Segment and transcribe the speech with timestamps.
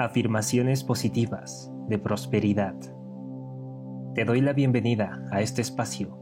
[0.00, 2.76] Afirmaciones positivas de prosperidad.
[4.14, 6.16] Te doy la bienvenida a este espacio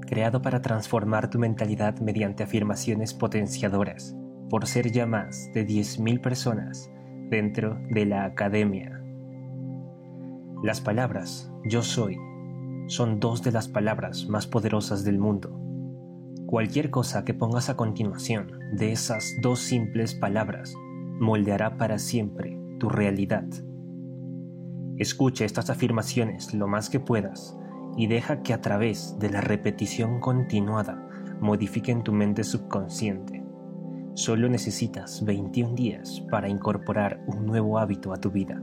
[0.00, 4.16] creado para transformar tu mentalidad mediante afirmaciones potenciadoras
[4.50, 6.90] por ser ya más de 10.000 personas
[7.30, 9.00] dentro de la academia.
[10.64, 12.18] Las palabras yo soy
[12.88, 15.56] son dos de las palabras más poderosas del mundo.
[16.46, 20.74] Cualquier cosa que pongas a continuación de esas dos simples palabras
[21.20, 23.44] moldeará para siempre tu realidad.
[24.96, 27.56] Escucha estas afirmaciones lo más que puedas
[27.96, 31.08] y deja que a través de la repetición continuada
[31.40, 33.44] modifiquen tu mente subconsciente.
[34.14, 38.60] Solo necesitas 21 días para incorporar un nuevo hábito a tu vida.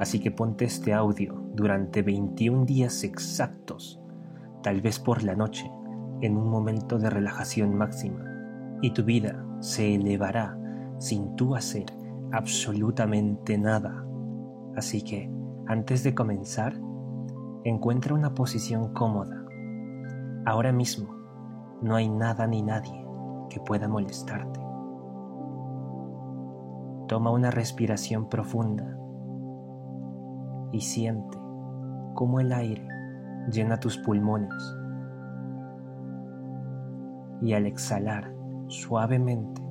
[0.00, 4.00] Así que ponte este audio durante 21 días exactos,
[4.64, 5.70] tal vez por la noche,
[6.22, 8.24] en un momento de relajación máxima,
[8.82, 10.58] y tu vida se elevará
[10.98, 11.86] sin tú hacer
[12.34, 14.04] absolutamente nada.
[14.76, 15.30] Así que,
[15.66, 16.74] antes de comenzar,
[17.62, 19.44] encuentra una posición cómoda.
[20.44, 21.14] Ahora mismo,
[21.80, 23.06] no hay nada ni nadie
[23.48, 24.60] que pueda molestarte.
[27.06, 28.98] Toma una respiración profunda
[30.72, 31.38] y siente
[32.14, 32.88] cómo el aire
[33.48, 34.76] llena tus pulmones.
[37.42, 38.34] Y al exhalar
[38.66, 39.62] suavemente,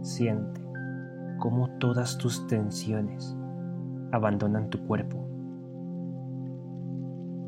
[0.00, 0.61] siente
[1.42, 3.36] cómo todas tus tensiones
[4.12, 5.26] abandonan tu cuerpo.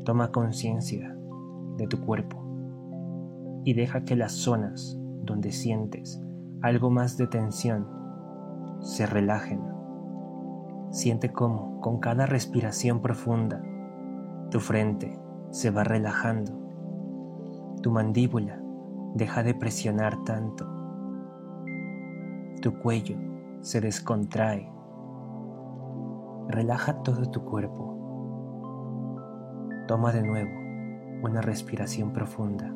[0.03, 1.15] Toma conciencia
[1.77, 2.35] de tu cuerpo
[3.63, 6.21] y deja que las zonas donde sientes
[6.61, 7.87] algo más de tensión
[8.81, 9.61] se relajen.
[10.89, 13.63] Siente cómo con cada respiración profunda
[14.51, 15.17] tu frente
[15.51, 16.51] se va relajando.
[17.81, 18.61] Tu mandíbula
[19.13, 20.67] deja de presionar tanto.
[22.61, 23.24] Tu cuello
[23.65, 24.71] se descontrae.
[26.49, 27.97] Relaja todo tu cuerpo.
[29.87, 30.51] Toma de nuevo
[31.23, 32.71] una respiración profunda,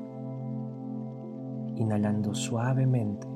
[1.76, 3.28] inhalando suavemente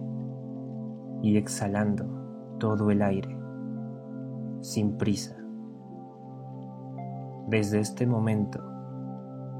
[1.21, 3.37] y exhalando todo el aire,
[4.61, 5.37] sin prisa.
[7.49, 8.63] Desde este momento,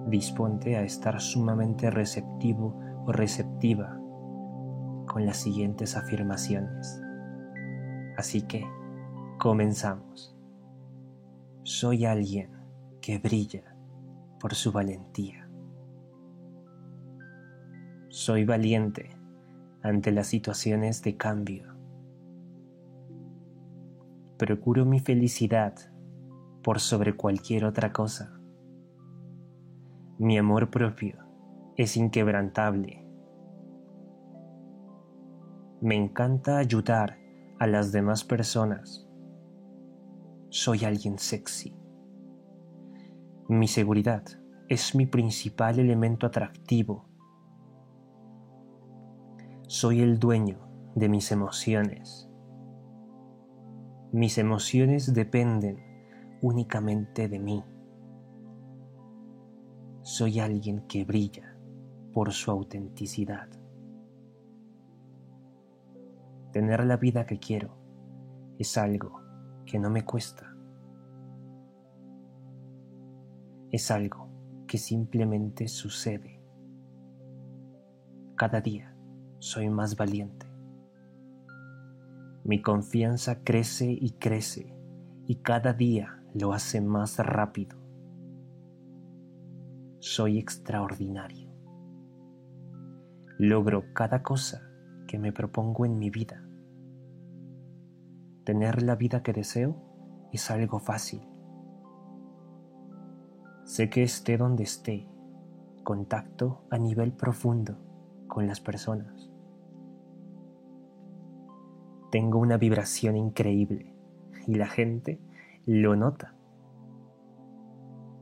[0.07, 3.99] disponte a estar sumamente receptivo o receptiva
[5.05, 7.02] con las siguientes afirmaciones.
[8.17, 8.65] Así que,
[9.39, 10.37] comenzamos.
[11.63, 12.51] Soy alguien
[13.01, 13.75] que brilla
[14.39, 15.49] por su valentía.
[18.09, 19.09] Soy valiente
[19.81, 21.73] ante las situaciones de cambio.
[24.37, 25.73] Procuro mi felicidad
[26.63, 28.39] por sobre cualquier otra cosa.
[30.19, 31.17] Mi amor propio
[31.75, 33.05] es inquebrantable.
[35.81, 37.22] Me encanta ayudar
[37.59, 39.07] a las demás personas.
[40.49, 41.75] Soy alguien sexy.
[43.49, 44.23] Mi seguridad
[44.69, 47.05] es mi principal elemento atractivo.
[49.67, 50.59] Soy el dueño
[50.95, 52.29] de mis emociones.
[54.11, 55.77] Mis emociones dependen
[56.41, 57.63] únicamente de mí.
[60.01, 61.57] Soy alguien que brilla
[62.11, 63.49] por su autenticidad.
[66.53, 67.73] Tener la vida que quiero
[68.59, 69.19] es algo
[69.65, 70.55] que no me cuesta.
[73.71, 74.29] Es algo
[74.67, 76.39] que simplemente sucede.
[78.35, 78.95] Cada día
[79.39, 80.45] soy más valiente.
[82.43, 84.77] Mi confianza crece y crece
[85.25, 87.79] y cada día lo hace más rápido.
[89.97, 91.51] Soy extraordinario.
[93.39, 94.69] Logro cada cosa
[95.13, 96.43] que me propongo en mi vida.
[98.45, 99.75] Tener la vida que deseo
[100.31, 101.21] es algo fácil.
[103.63, 105.07] Sé que esté donde esté,
[105.83, 107.77] contacto a nivel profundo
[108.27, 109.29] con las personas.
[112.09, 113.95] Tengo una vibración increíble
[114.47, 115.21] y la gente
[115.67, 116.33] lo nota.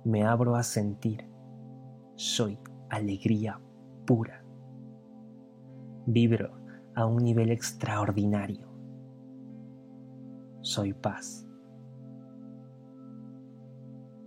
[0.04, 1.26] Me abro a sentir.
[2.16, 2.60] Soy
[2.90, 3.62] alegría
[4.06, 4.44] pura.
[6.06, 6.61] Vibro
[6.96, 8.68] a un nivel extraordinario.
[10.62, 11.48] Soy paz.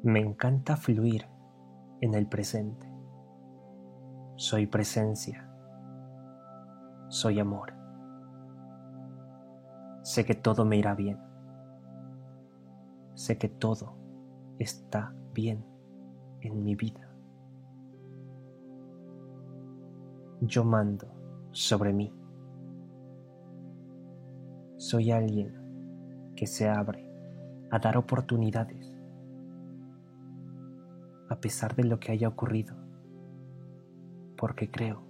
[0.03, 1.27] Me encanta fluir
[2.01, 2.87] en el presente.
[4.37, 5.49] Soy presencia.
[7.09, 7.73] Soy amor.
[10.03, 11.19] Sé que todo me irá bien.
[13.15, 13.97] Sé que todo
[14.59, 15.65] está bien
[16.41, 17.09] en mi vida.
[20.41, 21.07] Yo mando
[21.53, 22.13] sobre mí
[24.95, 27.05] soy alguien que se abre
[27.69, 28.97] a dar oportunidades,
[31.29, 32.77] a pesar de lo que haya ocurrido,
[34.37, 35.03] porque creo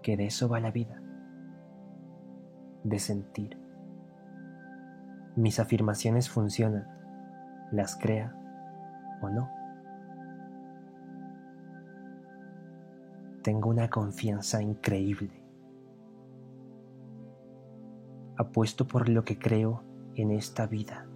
[0.00, 1.02] que de eso va la vida,
[2.84, 3.58] de sentir.
[5.34, 6.86] Mis afirmaciones funcionan,
[7.72, 8.32] las crea
[9.22, 9.50] o no.
[13.42, 15.39] Tengo una confianza increíble.
[18.40, 19.82] Apuesto por lo que creo
[20.14, 21.06] en esta vida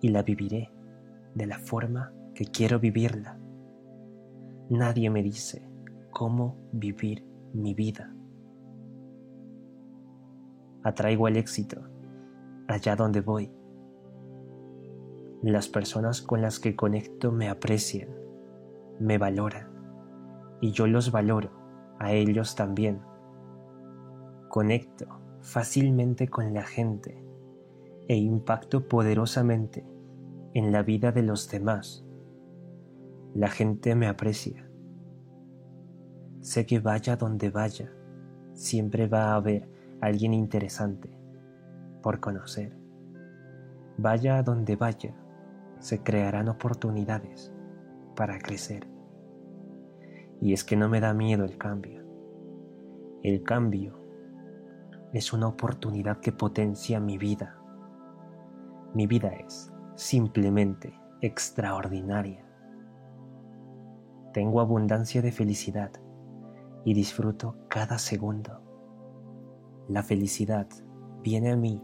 [0.00, 0.72] y la viviré
[1.36, 3.38] de la forma que quiero vivirla.
[4.68, 5.64] Nadie me dice
[6.10, 8.12] cómo vivir mi vida.
[10.82, 11.82] Atraigo el éxito
[12.66, 13.52] allá donde voy.
[15.44, 18.08] Las personas con las que conecto me aprecian,
[18.98, 19.68] me valoran
[20.60, 21.52] y yo los valoro
[22.00, 23.02] a ellos también.
[24.48, 27.22] Conecto fácilmente con la gente
[28.08, 29.86] e impacto poderosamente
[30.54, 32.02] en la vida de los demás.
[33.34, 34.66] La gente me aprecia.
[36.40, 37.92] Sé que vaya donde vaya,
[38.54, 39.68] siempre va a haber
[40.00, 41.14] alguien interesante
[42.02, 42.74] por conocer.
[43.98, 45.14] Vaya donde vaya,
[45.78, 47.52] se crearán oportunidades
[48.16, 48.88] para crecer.
[50.40, 52.02] Y es que no me da miedo el cambio.
[53.22, 54.03] El cambio
[55.14, 57.56] es una oportunidad que potencia mi vida.
[58.94, 62.44] Mi vida es simplemente extraordinaria.
[64.32, 65.92] Tengo abundancia de felicidad
[66.84, 68.60] y disfruto cada segundo.
[69.88, 70.66] La felicidad
[71.22, 71.80] viene a mí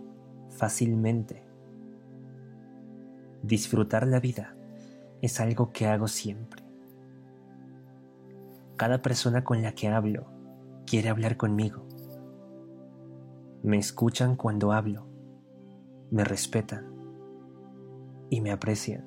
[0.48, 1.46] fácilmente.
[3.44, 4.56] Disfrutar la vida
[5.22, 6.64] es algo que hago siempre.
[8.74, 10.26] Cada persona con la que hablo
[10.84, 11.89] quiere hablar conmigo.
[13.62, 15.06] Me escuchan cuando hablo,
[16.10, 16.94] me respetan
[18.30, 19.06] y me aprecian.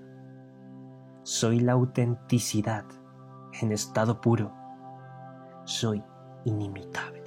[1.23, 2.85] Soy la autenticidad
[3.61, 4.53] en estado puro.
[5.65, 6.03] Soy
[6.45, 7.23] inimitable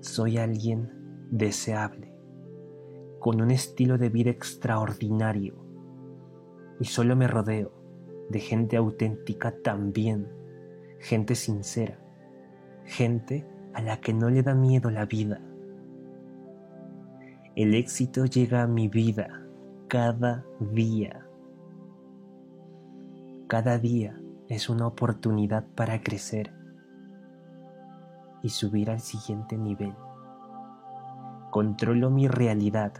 [0.00, 0.90] soy alguien
[1.30, 2.12] deseable,
[3.18, 5.54] con un estilo de vida extraordinario,
[6.80, 7.72] y solo me rodeo
[8.30, 10.28] de gente auténtica también,
[10.98, 12.00] gente sincera,
[12.84, 15.40] gente a la que no le da miedo la vida.
[17.56, 19.42] El éxito llega a mi vida
[19.88, 21.26] cada día.
[23.48, 26.52] Cada día es una oportunidad para crecer
[28.42, 29.94] y subir al siguiente nivel.
[31.50, 32.92] Controlo mi realidad.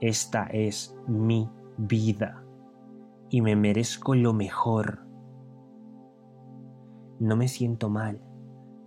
[0.00, 2.42] Esta es mi vida
[3.28, 5.06] y me merezco lo mejor.
[7.20, 8.20] No me siento mal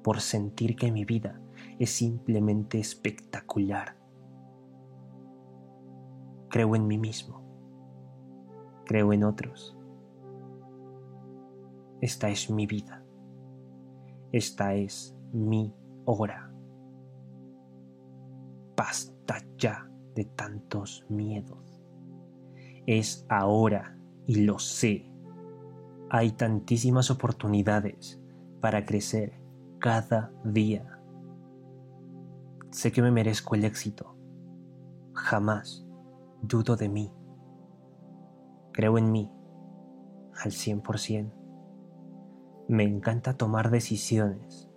[0.03, 1.39] por sentir que mi vida
[1.79, 3.97] es simplemente espectacular.
[6.49, 7.41] Creo en mí mismo.
[8.85, 9.77] Creo en otros.
[12.01, 13.03] Esta es mi vida.
[14.31, 15.73] Esta es mi
[16.05, 16.53] hora.
[18.75, 21.81] Basta ya de tantos miedos.
[22.85, 23.97] Es ahora
[24.27, 25.09] y lo sé.
[26.09, 28.21] Hay tantísimas oportunidades
[28.59, 29.42] para crecer
[29.83, 30.97] cada día.
[32.71, 34.15] Sé que me merezco el éxito.
[35.13, 35.85] Jamás
[36.41, 37.11] dudo de mí.
[38.71, 39.29] Creo en mí
[40.41, 41.33] al 100%.
[42.69, 44.69] Me encanta tomar decisiones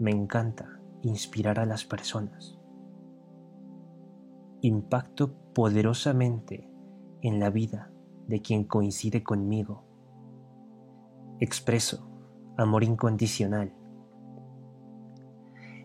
[0.00, 2.58] me encanta inspirar a las personas.
[4.60, 6.68] Impacto poderosamente
[7.20, 7.92] en la vida
[8.26, 9.84] de quien coincide conmigo.
[11.38, 12.08] Expreso
[12.56, 13.72] amor incondicional.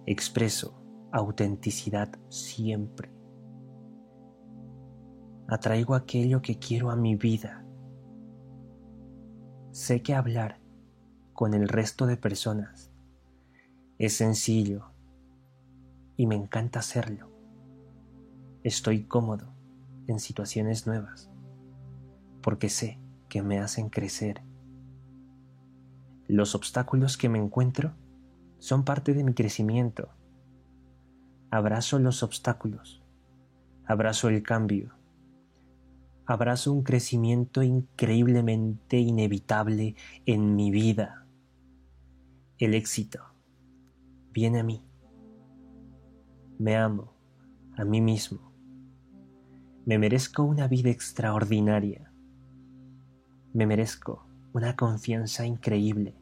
[0.09, 0.73] Expreso
[1.11, 3.11] autenticidad siempre.
[5.49, 7.65] Atraigo aquello que quiero a mi vida.
[9.71, 10.61] Sé que hablar
[11.33, 12.89] con el resto de personas
[13.97, 14.85] es sencillo
[16.15, 17.29] y me encanta hacerlo.
[18.63, 19.53] Estoy cómodo
[20.07, 21.29] en situaciones nuevas
[22.41, 22.97] porque sé
[23.27, 24.41] que me hacen crecer.
[26.29, 27.93] Los obstáculos que me encuentro
[28.59, 30.09] son parte de mi crecimiento.
[31.49, 33.03] Abrazo los obstáculos,
[33.85, 34.93] abrazo el cambio,
[36.25, 39.95] abrazo un crecimiento increíblemente inevitable
[40.25, 41.25] en mi vida.
[42.57, 43.19] El éxito
[44.31, 44.83] viene a mí.
[46.59, 47.13] Me amo
[47.77, 48.51] a mí mismo.
[49.85, 52.11] Me merezco una vida extraordinaria.
[53.53, 56.15] Me merezco una confianza increíble.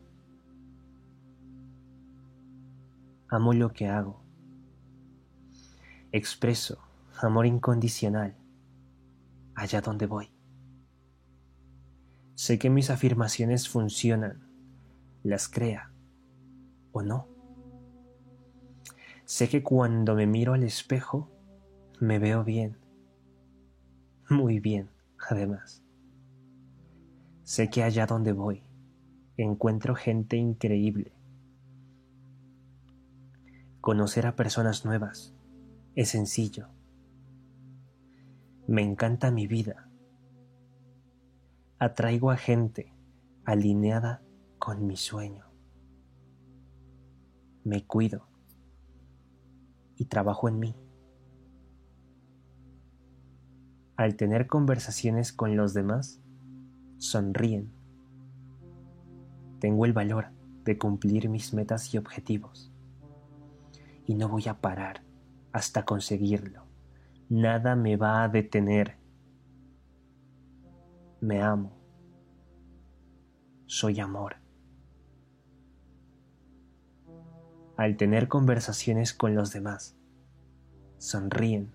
[3.36, 4.24] Amo lo que hago.
[6.14, 6.80] Expreso
[7.22, 8.34] amor incondicional
[9.56, 10.32] allá donde voy.
[12.36, 14.48] Sé que mis afirmaciones funcionan,
[15.22, 15.92] las crea
[16.94, 17.28] o no.
[19.26, 21.30] Sé que cuando me miro al espejo
[22.00, 22.78] me veo bien,
[24.30, 24.90] muy bien
[25.30, 25.84] además.
[27.44, 28.64] Sé que allá donde voy
[29.36, 31.15] encuentro gente increíble.
[33.86, 35.36] Conocer a personas nuevas
[35.94, 36.70] es sencillo.
[38.68, 39.92] Me encanta mi vida.
[41.78, 42.92] Atraigo a gente
[43.44, 44.24] alineada
[44.58, 45.46] con mi sueño.
[47.64, 48.28] Me cuido
[49.98, 50.76] y trabajo en mí.
[53.98, 56.20] Al tener conversaciones con los demás,
[56.98, 57.72] sonríen.
[59.60, 60.32] Tengo el valor
[60.64, 62.75] de cumplir mis metas y objetivos.
[64.06, 65.02] Y no voy a parar
[65.52, 66.66] hasta conseguirlo.
[67.30, 68.98] Nada me va a detener.
[71.22, 71.72] Me amo.
[73.66, 74.36] Soy amor.
[77.78, 79.98] Al tener conversaciones con los demás,
[80.98, 81.74] sonríen.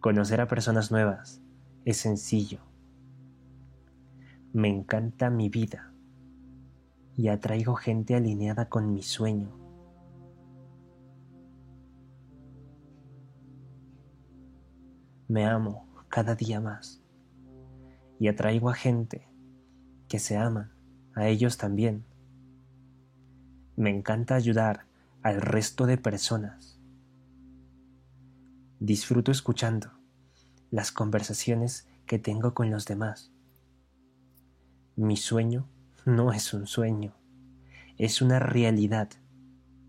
[0.00, 1.42] Conocer a personas nuevas
[1.84, 2.60] es sencillo.
[4.52, 5.92] Me encanta mi vida
[7.16, 9.59] y atraigo gente alineada con mi sueño.
[15.30, 17.00] Me amo cada día más
[18.18, 19.28] y atraigo a gente
[20.08, 20.72] que se aman
[21.14, 22.04] a ellos también.
[23.76, 24.88] Me encanta ayudar
[25.22, 26.80] al resto de personas.
[28.80, 29.92] Disfruto escuchando
[30.72, 33.32] las conversaciones que tengo con los demás.
[34.96, 35.68] Mi sueño
[36.04, 37.14] no es un sueño,
[37.98, 39.10] es una realidad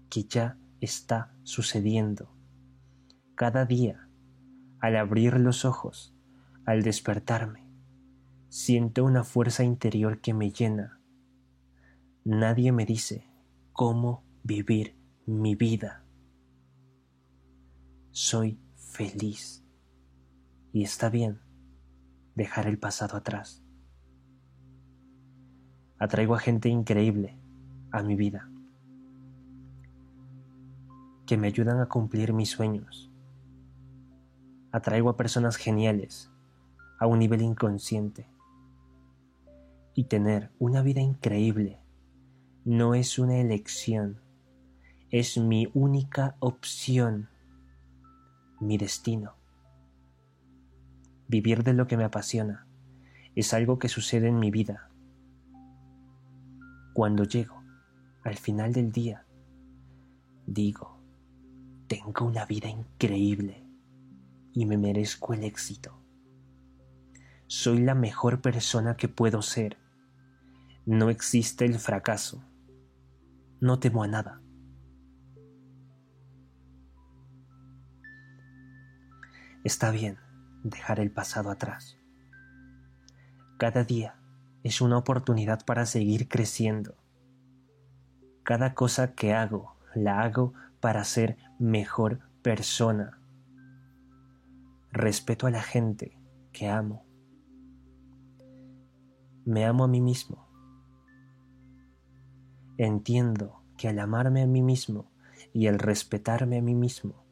[0.08, 2.32] que ya está sucediendo.
[3.34, 4.08] Cada día
[4.82, 6.14] al abrir los ojos,
[6.66, 7.70] al despertarme,
[8.50, 11.00] siento una fuerza interior que me llena.
[12.26, 13.28] Nadie me dice
[13.74, 14.96] cómo vivir
[15.28, 16.04] mi vida.
[18.10, 19.64] Soy feliz
[20.74, 21.40] y está bien
[22.34, 23.64] dejar el pasado atrás.
[26.00, 27.38] Atraigo a gente increíble
[27.92, 28.50] a mi vida
[31.28, 33.11] que me ayudan a cumplir mis sueños
[34.72, 36.32] atraigo a personas geniales
[37.00, 38.28] a un nivel inconsciente.
[39.94, 41.80] Y tener una vida increíble
[42.64, 44.22] no es una elección,
[45.10, 47.30] es mi única opción,
[48.60, 49.36] mi destino.
[51.28, 52.68] Vivir de lo que me apasiona
[53.36, 54.90] es algo que sucede en mi vida.
[56.94, 57.62] Cuando llego
[58.24, 59.26] al final del día,
[60.46, 61.02] digo,
[61.88, 63.61] tengo una vida increíble
[64.54, 65.98] y me merezco el éxito.
[67.48, 69.78] Soy la mejor persona que puedo ser.
[70.86, 72.44] No existe el fracaso.
[73.60, 74.42] No temo a nada.
[79.64, 80.18] Está bien
[80.64, 81.98] dejar el pasado atrás.
[83.58, 84.16] Cada día
[84.64, 86.96] es una oportunidad para seguir creciendo.
[88.44, 93.21] Cada cosa que hago la hago para ser mejor persona
[94.92, 96.18] respeto a la gente
[96.52, 97.06] que amo.
[99.46, 100.48] Me amo a mí mismo.
[102.78, 105.12] Entiendo que al amarme a mí mismo
[105.54, 107.26] y al respetarme a mí mismo,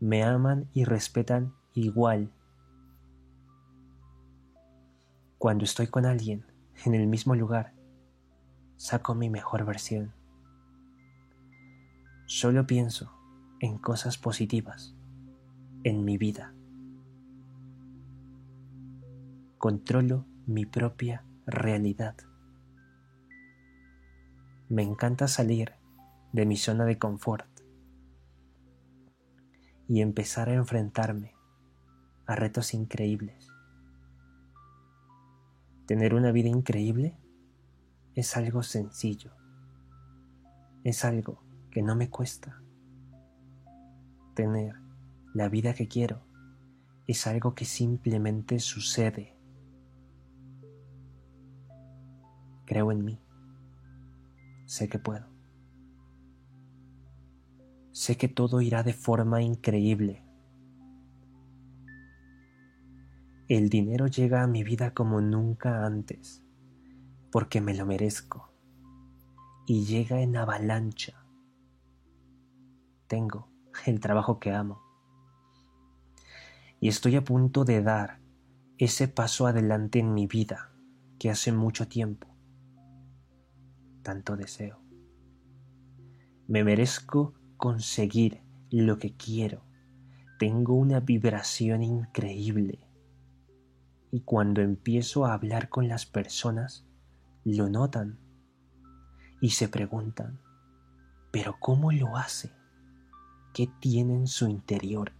[0.00, 2.32] me aman y respetan igual.
[5.38, 6.44] Cuando estoy con alguien
[6.84, 7.74] en el mismo lugar,
[8.76, 10.12] saco mi mejor versión.
[12.26, 13.12] Solo pienso
[13.60, 14.96] en cosas positivas
[15.84, 16.53] en mi vida.
[19.64, 22.14] Controlo mi propia realidad.
[24.68, 25.72] Me encanta salir
[26.34, 27.48] de mi zona de confort
[29.88, 31.34] y empezar a enfrentarme
[32.26, 33.48] a retos increíbles.
[35.86, 37.16] Tener una vida increíble
[38.14, 39.32] es algo sencillo,
[40.82, 42.60] es algo que no me cuesta.
[44.34, 44.74] Tener
[45.32, 46.20] la vida que quiero
[47.06, 49.33] es algo que simplemente sucede.
[52.74, 53.20] Creo en mí.
[54.66, 55.28] Sé que puedo.
[57.92, 60.24] Sé que todo irá de forma increíble.
[63.46, 66.42] El dinero llega a mi vida como nunca antes,
[67.30, 68.52] porque me lo merezco,
[69.68, 71.24] y llega en avalancha.
[73.06, 73.52] Tengo
[73.86, 74.82] el trabajo que amo,
[76.80, 78.18] y estoy a punto de dar
[78.78, 80.72] ese paso adelante en mi vida
[81.20, 82.33] que hace mucho tiempo
[84.04, 84.78] tanto deseo.
[86.46, 89.64] Me merezco conseguir lo que quiero.
[90.38, 92.86] Tengo una vibración increíble.
[94.12, 96.86] Y cuando empiezo a hablar con las personas,
[97.44, 98.20] lo notan
[99.40, 100.38] y se preguntan,
[101.32, 102.52] ¿pero cómo lo hace?
[103.52, 105.12] ¿Qué tiene en su interior?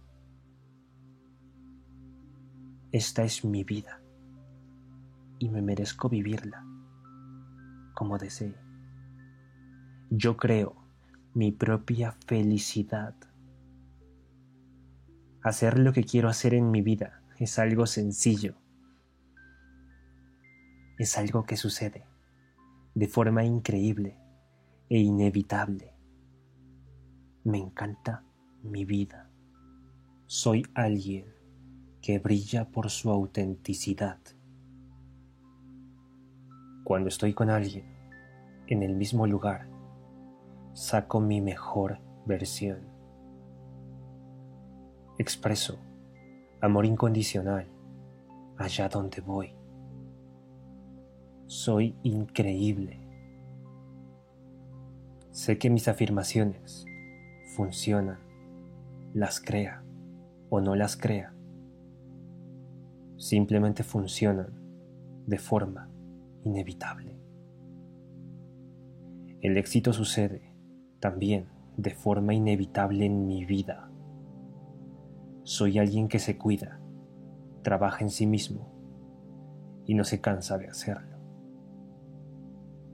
[2.91, 4.01] Esta es mi vida
[5.39, 6.65] y me merezco vivirla
[7.93, 8.64] como desee.
[10.11, 10.75] Yo creo
[11.33, 13.15] mi propia felicidad.
[15.41, 18.53] Hacer lo que quiero hacer en mi vida es algo sencillo.
[20.99, 22.05] Es algo que sucede
[22.93, 24.15] de forma increíble
[24.89, 25.93] e inevitable.
[27.43, 28.23] Me encanta
[28.61, 29.31] mi vida.
[30.27, 31.25] Soy alguien
[31.99, 34.19] que brilla por su autenticidad.
[36.83, 37.85] Cuando estoy con alguien
[38.67, 39.74] en el mismo lugar,
[40.75, 42.79] saco mi mejor versión.
[45.17, 45.79] Expreso
[46.59, 47.65] amor incondicional
[48.57, 49.55] allá donde voy.
[51.45, 52.99] Soy increíble.
[55.31, 56.85] Sé que mis afirmaciones
[57.55, 58.19] funcionan,
[59.13, 59.81] las crea
[60.49, 61.33] o no las crea.
[63.15, 64.49] Simplemente funcionan
[65.25, 65.89] de forma
[66.43, 67.17] inevitable.
[69.39, 70.44] El éxito sucede
[71.05, 71.45] también
[71.77, 73.91] de forma inevitable en mi vida.
[75.43, 76.79] Soy alguien que se cuida,
[77.61, 78.71] trabaja en sí mismo
[79.85, 81.19] y no se cansa de hacerlo.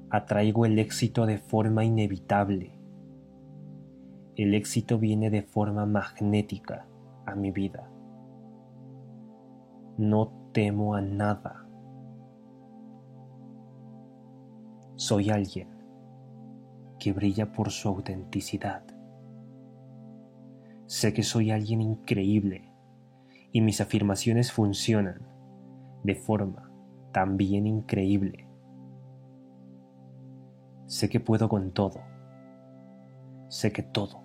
[0.09, 2.73] Atraigo el éxito de forma inevitable.
[4.35, 6.87] El éxito viene de forma magnética
[7.25, 7.89] a mi vida.
[9.97, 11.65] No temo a nada.
[14.97, 15.80] Soy alguien
[17.01, 18.83] que brilla por su autenticidad.
[20.85, 22.72] Sé que soy alguien increíble
[23.51, 25.27] y mis afirmaciones funcionan
[26.03, 26.72] de forma
[27.11, 28.48] también increíble.
[30.85, 32.01] Sé que puedo con todo.
[33.48, 34.22] Sé que todo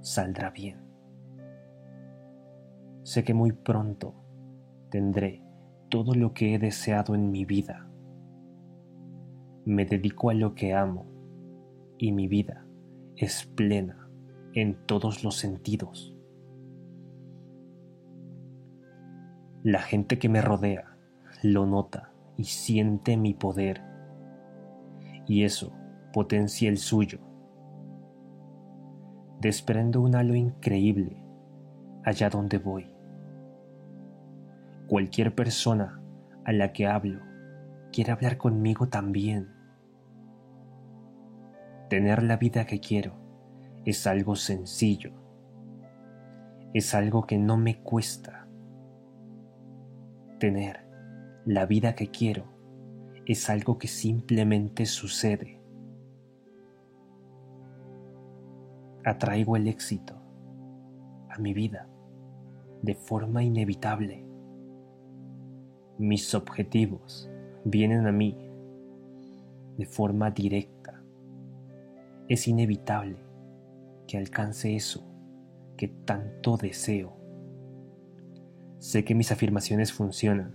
[0.00, 0.78] saldrá bien.
[3.02, 4.14] Sé que muy pronto
[4.88, 5.42] tendré
[5.90, 7.90] todo lo que he deseado en mi vida.
[9.66, 11.09] Me dedico a lo que amo
[12.00, 12.64] y mi vida
[13.16, 14.08] es plena
[14.54, 16.16] en todos los sentidos.
[19.62, 20.96] La gente que me rodea
[21.42, 23.82] lo nota y siente mi poder
[25.26, 25.74] y eso
[26.14, 27.18] potencia el suyo.
[29.40, 31.22] Desprendo un halo increíble
[32.02, 32.90] allá donde voy.
[34.86, 36.00] Cualquier persona
[36.46, 37.20] a la que hablo
[37.92, 39.59] quiere hablar conmigo también
[41.90, 43.14] Tener la vida que quiero
[43.84, 45.10] es algo sencillo.
[46.72, 48.46] Es algo que no me cuesta.
[50.38, 50.86] Tener
[51.44, 52.44] la vida que quiero
[53.26, 55.60] es algo que simplemente sucede.
[59.04, 60.14] Atraigo el éxito
[61.28, 61.88] a mi vida
[62.82, 64.24] de forma inevitable.
[65.98, 67.28] Mis objetivos
[67.64, 68.36] vienen a mí
[69.76, 70.79] de forma directa
[72.30, 73.16] es inevitable
[74.06, 75.04] que alcance eso
[75.76, 77.12] que tanto deseo.
[78.78, 80.54] Sé que mis afirmaciones funcionan.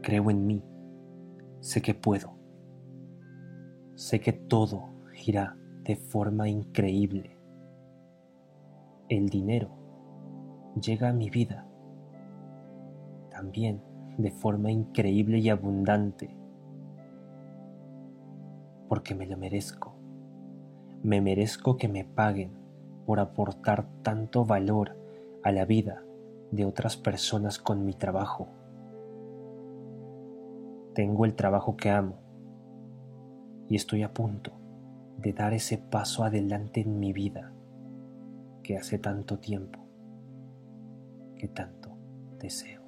[0.00, 0.64] Creo en mí.
[1.60, 2.38] Sé que puedo.
[3.96, 4.88] Sé que todo
[5.26, 7.36] irá de forma increíble.
[9.10, 9.68] El dinero
[10.80, 11.66] llega a mi vida
[13.30, 13.82] también
[14.16, 16.34] de forma increíble y abundante
[18.88, 19.93] porque me lo merezco
[21.04, 22.50] me merezco que me paguen
[23.04, 24.96] por aportar tanto valor
[25.42, 26.02] a la vida
[26.50, 28.48] de otras personas con mi trabajo.
[30.94, 32.14] Tengo el trabajo que amo
[33.68, 34.52] y estoy a punto
[35.18, 37.52] de dar ese paso adelante en mi vida
[38.62, 39.80] que hace tanto tiempo,
[41.36, 41.90] que tanto
[42.38, 42.80] deseo.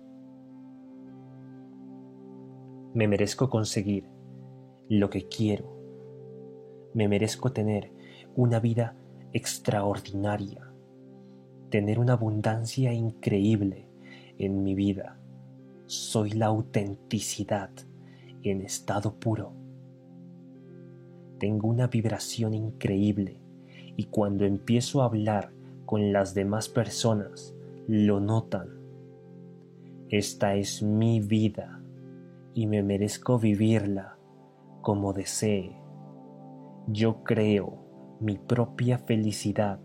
[2.95, 4.09] Me merezco conseguir
[4.89, 5.77] lo que quiero.
[6.95, 7.96] Me merezco tener
[8.37, 8.95] una vida
[9.33, 10.71] extraordinaria,
[11.71, 13.89] tener una abundancia increíble
[14.37, 15.19] en mi vida.
[15.87, 17.71] Soy la autenticidad
[18.43, 19.53] en estado puro.
[21.39, 23.41] Tengo una vibración increíble
[23.97, 25.51] y cuando empiezo a hablar
[25.87, 27.55] con las demás personas,
[27.89, 28.69] lo notan.
[30.11, 31.81] Esta es mi vida
[32.53, 34.19] y me merezco vivirla
[34.83, 35.75] como desee.
[36.87, 37.86] Yo creo
[38.21, 39.79] mi propia felicidad.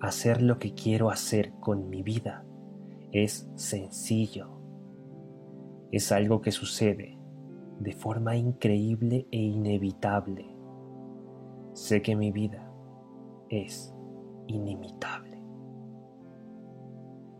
[0.00, 2.44] Hacer lo que quiero hacer con mi vida
[3.12, 4.48] es sencillo.
[5.90, 7.18] Es algo que sucede
[7.80, 10.54] de forma increíble e inevitable.
[11.72, 12.70] Sé que mi vida
[13.48, 13.94] es
[14.46, 15.42] inimitable.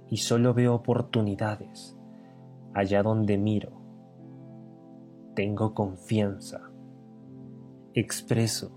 [0.08, 1.96] Y solo veo oportunidades
[2.72, 3.72] allá donde miro.
[5.34, 6.65] Tengo confianza.
[7.98, 8.72] Expreso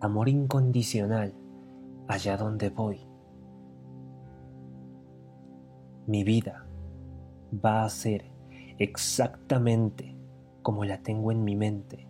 [0.00, 1.34] amor incondicional
[2.08, 3.06] allá donde voy.
[6.06, 6.66] Mi vida
[7.52, 8.24] va a ser
[8.78, 10.16] exactamente
[10.62, 12.08] como la tengo en mi mente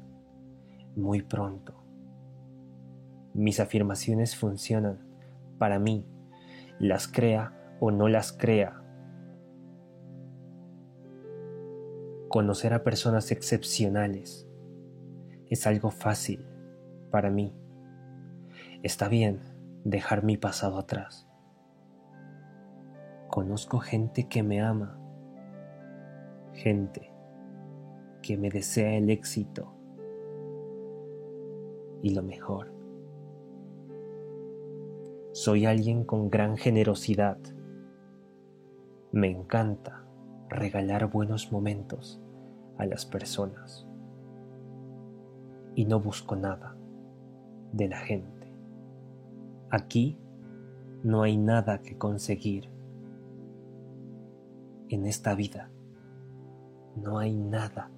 [0.95, 1.75] muy pronto.
[3.35, 5.01] Mis afirmaciones funcionan
[5.59, 6.07] para mí,
[6.79, 8.81] las crea o no las crea.
[12.29, 14.48] Conocer a personas excepcionales
[15.51, 16.45] es algo fácil
[17.11, 17.55] para mí.
[18.83, 19.41] Está bien
[19.85, 21.29] dejar mi pasado atrás.
[23.29, 24.99] Conozco gente que me ama,
[26.53, 27.13] gente
[28.23, 29.73] que me desea el éxito
[32.03, 32.73] y lo mejor.
[35.33, 37.39] Soy alguien con gran generosidad.
[39.13, 40.05] Me encanta
[40.49, 42.21] regalar buenos momentos
[42.77, 43.88] a las personas.
[45.79, 46.75] Y no busco nada
[47.73, 48.53] de la gente.
[49.71, 50.19] Aquí
[51.05, 52.69] no hay nada que conseguir.
[54.89, 55.71] En esta vida
[56.97, 57.93] no hay nada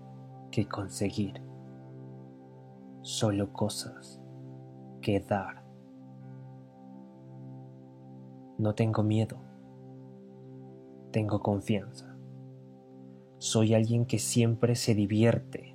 [0.50, 1.40] que conseguir.
[3.00, 4.20] Solo cosas
[5.00, 5.64] que dar.
[8.58, 9.38] No tengo miedo.
[11.12, 12.14] Tengo confianza.
[13.38, 15.69] Soy alguien que siempre se divierte.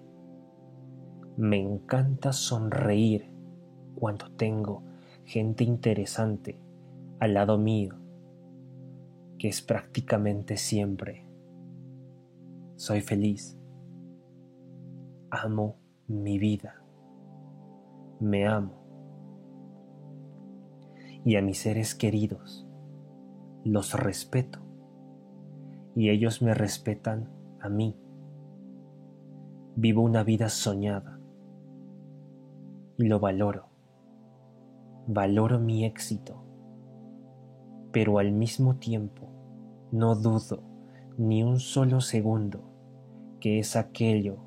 [1.37, 3.29] Me encanta sonreír
[3.95, 4.83] cuando tengo
[5.25, 6.57] gente interesante
[7.19, 7.95] al lado mío,
[9.37, 11.25] que es prácticamente siempre.
[12.77, 13.59] Soy feliz.
[15.29, 15.75] Amo
[16.07, 16.81] mi vida.
[18.21, 18.85] Me amo.
[21.25, 22.65] Y a mis seres queridos
[23.65, 24.59] los respeto
[25.95, 27.97] y ellos me respetan a mí.
[29.75, 31.14] Vivo una vida soñada
[32.97, 33.67] y lo valoro.
[35.07, 36.43] Valoro mi éxito,
[37.91, 39.29] pero al mismo tiempo
[39.91, 40.63] no dudo
[41.17, 42.63] ni un solo segundo
[43.39, 44.37] que es aquello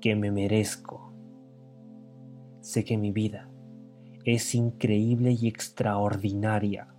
[0.00, 1.12] que me merezco.
[2.60, 3.48] Sé que mi vida
[4.24, 6.94] es increíble y extraordinaria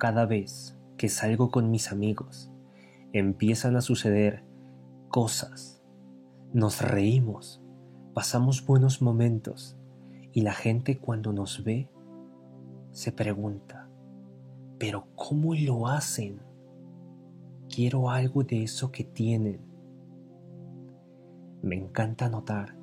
[0.00, 2.50] cada vez que salgo con mis amigos,
[3.12, 4.42] empiezan a suceder
[5.10, 5.82] cosas.
[6.54, 7.59] Nos reímos,
[8.14, 9.76] pasamos buenos momentos
[10.32, 11.88] y la gente cuando nos ve
[12.90, 13.88] se pregunta,
[14.78, 16.40] pero ¿cómo lo hacen?
[17.68, 19.60] Quiero algo de eso que tienen.
[21.62, 22.74] Me encanta notar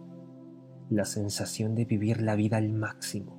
[0.89, 3.37] la sensación de vivir la vida al máximo.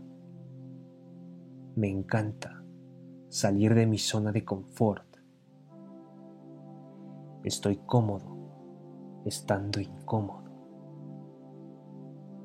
[1.75, 2.63] Me encanta
[3.31, 5.07] salir de mi zona de confort.
[7.45, 8.37] Estoy cómodo
[9.25, 10.48] estando incómodo.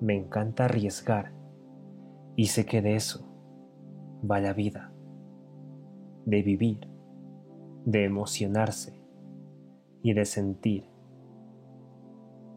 [0.04, 1.32] Me encanta arriesgar
[2.36, 3.26] y sé que de eso
[4.30, 4.92] va la vida,
[6.26, 6.90] de vivir,
[7.86, 9.02] de emocionarse
[10.02, 10.90] y de sentir.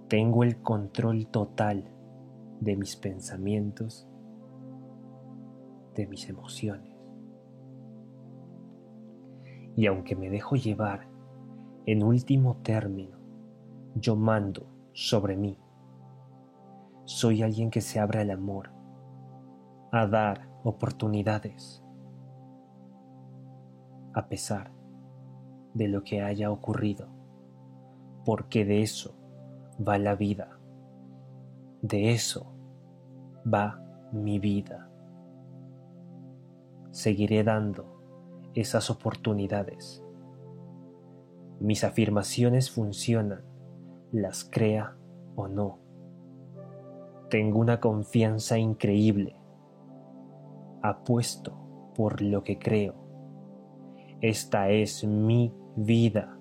[0.09, 1.89] Tengo el control total
[2.61, 4.09] de mis pensamientos,
[5.95, 6.97] de mis emociones
[9.77, 11.07] y aunque me dejo llevar,
[11.85, 13.19] en último término,
[13.95, 15.57] yo mando sobre mí.
[17.07, 18.71] Soy alguien que se abre al amor,
[19.92, 21.81] a dar oportunidades,
[24.12, 24.73] a pesar
[25.73, 27.07] de lo que haya ocurrido,
[28.25, 29.14] porque de eso
[29.81, 30.59] va la vida,
[31.81, 32.53] de eso
[33.47, 34.90] va mi vida.
[36.90, 40.03] Seguiré dando esas oportunidades.
[41.61, 43.45] Mis afirmaciones funcionan,
[44.11, 44.97] las crea
[45.37, 45.86] o no.
[47.31, 49.37] Tengo una confianza increíble.
[50.83, 52.95] Apuesto por lo que creo.
[54.21, 56.39] Esta es mi vida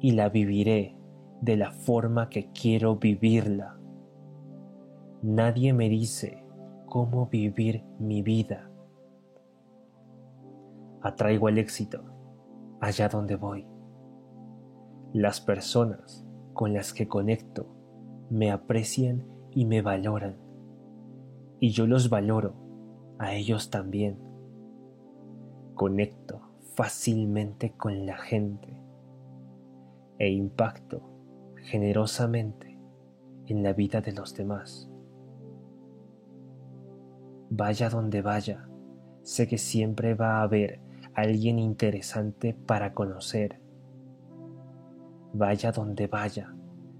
[0.00, 0.96] y la viviré
[1.40, 3.78] de la forma que quiero vivirla.
[5.22, 6.44] Nadie me dice
[6.86, 8.70] cómo vivir mi vida
[11.02, 12.02] Atraigo el éxito
[12.80, 13.66] allá donde voy.
[15.14, 17.66] Las personas con las que conecto
[18.28, 20.36] me aprecian y me valoran.
[21.58, 22.54] Y yo los valoro
[23.18, 24.18] a ellos también.
[25.74, 26.40] Conecto
[26.74, 28.80] fácilmente con la gente
[30.18, 31.02] e impacto
[31.56, 32.78] generosamente
[33.46, 34.90] en la vida de los demás.
[37.50, 38.68] Vaya donde vaya,
[39.22, 40.80] sé que siempre va a haber
[41.14, 43.60] alguien interesante para conocer.
[45.32, 46.54] Vaya donde vaya,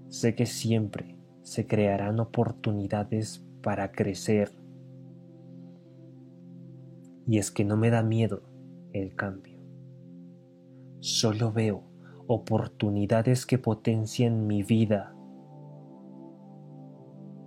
[0.09, 1.10] sé que siempre
[1.41, 4.51] se crearán oportunidades para crecer.
[7.27, 8.41] Y es que no me da miedo
[8.93, 9.59] el cambio.
[10.99, 11.83] Solo veo
[12.27, 15.15] oportunidades que potencian mi vida.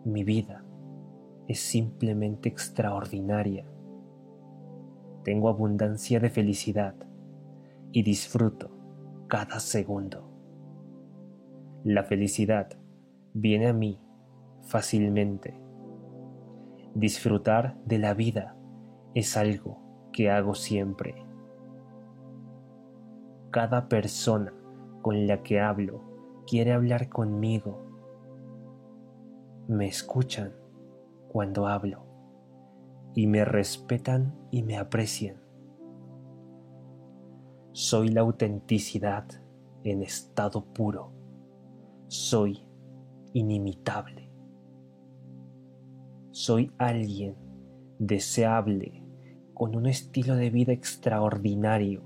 [0.05, 0.65] Mi vida
[1.47, 3.67] es simplemente extraordinaria
[5.25, 6.95] tengo abundancia de felicidad
[7.93, 8.71] y disfruto
[9.27, 10.31] cada segundo.
[11.83, 12.69] La felicidad
[13.35, 14.01] viene a mí
[14.63, 15.61] fácilmente.
[16.95, 18.57] Disfrutar de la vida
[19.15, 19.79] es algo
[20.13, 21.17] que hago siempre.
[23.51, 24.55] Cada persona
[25.03, 26.01] con la que hablo
[26.47, 27.85] quiere hablar conmigo.
[29.67, 30.53] Me escuchan
[31.29, 32.05] cuando hablo
[33.15, 35.37] y me respetan y me aprecian.
[37.73, 39.27] Soy la autenticidad
[39.83, 41.11] en estado puro.
[42.07, 42.65] Soy
[43.35, 44.31] inimitable.
[46.31, 47.37] Soy alguien
[47.99, 49.05] deseable
[49.53, 52.03] con un estilo de vida extraordinario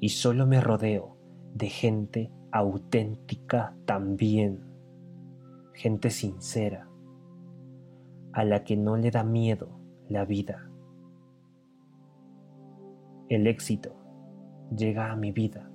[0.00, 1.16] y solo me rodeo
[1.54, 4.64] de gente auténtica también,
[5.74, 6.88] gente sincera,
[8.32, 10.70] a la que no le da miedo la vida.
[13.28, 13.94] El éxito
[14.74, 15.70] llega a mi vida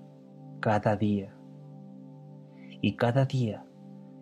[0.60, 1.36] cada día
[2.82, 3.66] y cada día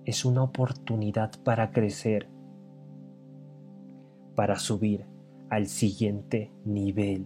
[0.05, 2.27] es una oportunidad para crecer,
[4.35, 5.05] para subir
[5.49, 7.25] al siguiente nivel.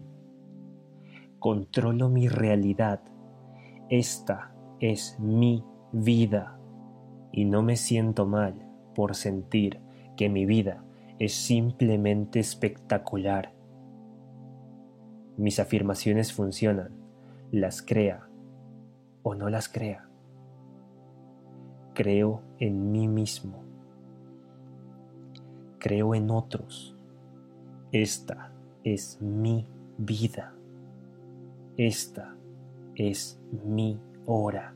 [1.39, 3.01] Controlo mi realidad.
[3.89, 6.59] Esta es mi vida
[7.31, 9.79] y no me siento mal por sentir
[10.15, 10.83] que mi vida
[11.19, 13.53] es simplemente espectacular.
[15.37, 16.91] Mis afirmaciones funcionan,
[17.51, 18.27] las crea
[19.23, 20.06] o no las crea.
[21.97, 23.63] Creo en mí mismo.
[25.79, 26.95] Creo en otros.
[27.91, 28.51] Esta
[28.83, 29.65] es mi
[29.97, 30.53] vida.
[31.75, 32.35] Esta
[32.93, 34.75] es mi hora.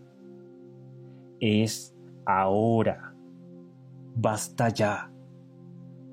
[1.40, 3.14] Es ahora.
[4.16, 5.12] Basta ya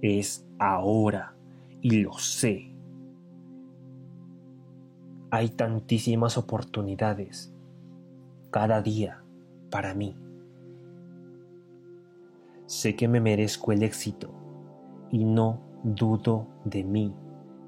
[0.02, 1.34] es ahora
[1.80, 2.70] y lo sé.
[5.30, 7.50] Hay tantísimas oportunidades
[8.50, 9.22] cada día
[9.70, 10.14] para mí.
[12.68, 14.30] Sé que me merezco el éxito
[15.10, 17.12] y no dudo de mí.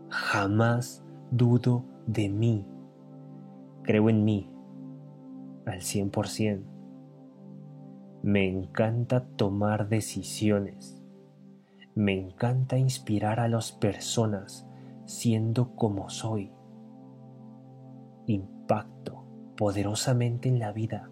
[0.09, 2.65] Jamás dudo de mí.
[3.83, 4.49] Creo en mí
[5.67, 6.63] al 100%.
[8.23, 11.01] Me encanta tomar decisiones
[11.95, 14.67] me encanta inspirar a las personas
[15.07, 16.53] siendo como soy.
[18.27, 19.25] Impacto
[19.57, 21.11] poderosamente en la vida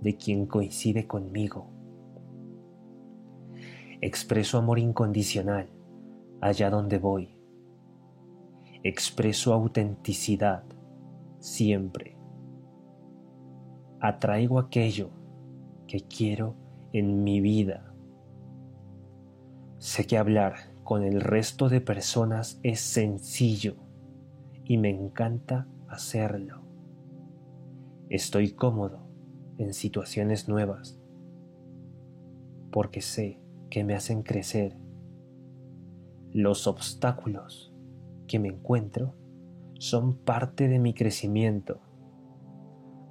[0.00, 1.70] de quien coincide conmigo.
[4.06, 5.68] Expreso amor incondicional
[6.40, 7.36] allá donde voy.
[8.84, 10.62] Expreso autenticidad
[11.40, 12.16] siempre.
[13.98, 15.10] Atraigo aquello
[15.88, 16.54] que quiero
[16.92, 17.92] en mi vida
[19.78, 23.74] Sé que hablar con el resto de personas es sencillo
[24.64, 26.62] y me encanta hacerlo.
[28.08, 29.00] Estoy cómodo
[29.58, 30.98] en situaciones nuevas
[32.70, 33.40] porque sé
[33.76, 34.74] que me hacen crecer.
[36.32, 37.74] Los obstáculos
[38.26, 39.14] que me encuentro
[39.78, 41.82] son parte de mi crecimiento.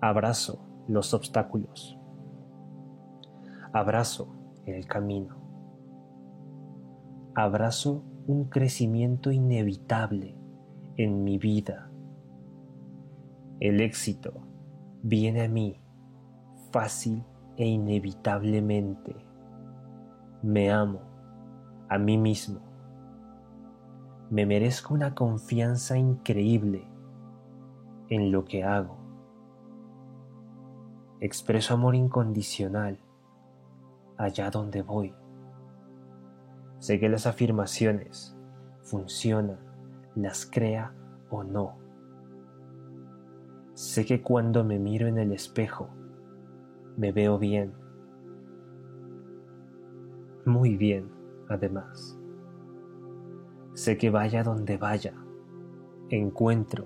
[0.01, 1.99] Abrazo los obstáculos.
[3.73, 4.33] Abrazo
[4.65, 5.35] el camino
[7.35, 10.35] abrazo un crecimiento inevitable
[10.97, 11.91] en mi vida.
[13.59, 14.33] El éxito
[15.03, 15.79] viene a mí
[16.71, 17.23] fácil
[17.55, 19.24] e inevitablemente.
[20.45, 21.01] Me amo
[21.89, 22.59] a mí mismo.
[24.29, 26.87] Me merezco una confianza increíble
[28.09, 28.95] en lo que hago.
[31.19, 32.99] Expreso amor incondicional
[34.17, 35.15] allá donde voy.
[36.77, 38.37] Sé que las afirmaciones
[38.83, 39.57] funcionan,
[40.13, 40.93] las crea
[41.31, 41.79] o no.
[43.73, 45.89] Sé que cuando me miro en el espejo,
[46.97, 47.84] me veo bien.
[50.45, 51.09] Muy bien,
[51.49, 52.19] además.
[53.73, 55.13] Sé que vaya donde vaya,
[56.09, 56.85] encuentro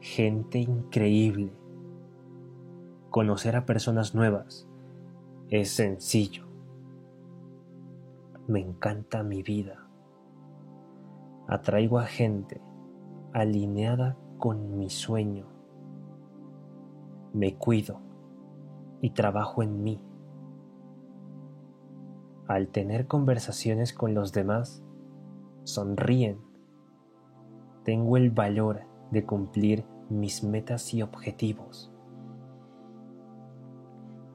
[0.00, 1.52] gente increíble.
[3.10, 4.68] Conocer a personas nuevas
[5.48, 6.46] es sencillo.
[8.48, 9.86] Me encanta mi vida.
[11.46, 12.60] Atraigo a gente
[13.32, 15.46] alineada con mi sueño.
[17.32, 18.00] Me cuido
[19.00, 20.00] y trabajo en mí.
[22.52, 24.84] Al tener conversaciones con los demás,
[25.64, 26.38] sonríen.
[27.82, 31.90] Tengo el valor de cumplir mis metas y objetivos.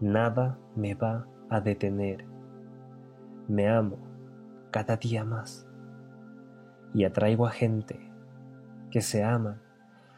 [0.01, 2.25] Nada me va a detener.
[3.47, 3.99] Me amo
[4.71, 5.69] cada día más
[6.95, 7.99] y atraigo a gente
[8.89, 9.61] que se aman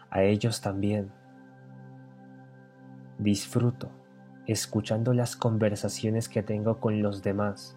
[0.09, 1.11] a ellos también.
[3.17, 3.89] Disfruto
[4.47, 7.75] escuchando las conversaciones que tengo con los demás.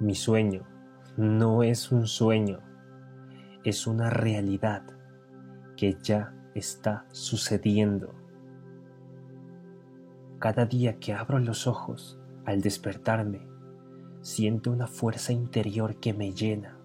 [0.00, 0.62] Mi sueño
[1.16, 2.60] no es un sueño,
[3.64, 4.84] es una realidad
[5.76, 8.14] que ya está sucediendo.
[10.38, 13.48] Cada día que abro los ojos, al despertarme,
[14.20, 16.78] siento una fuerza interior que me llena,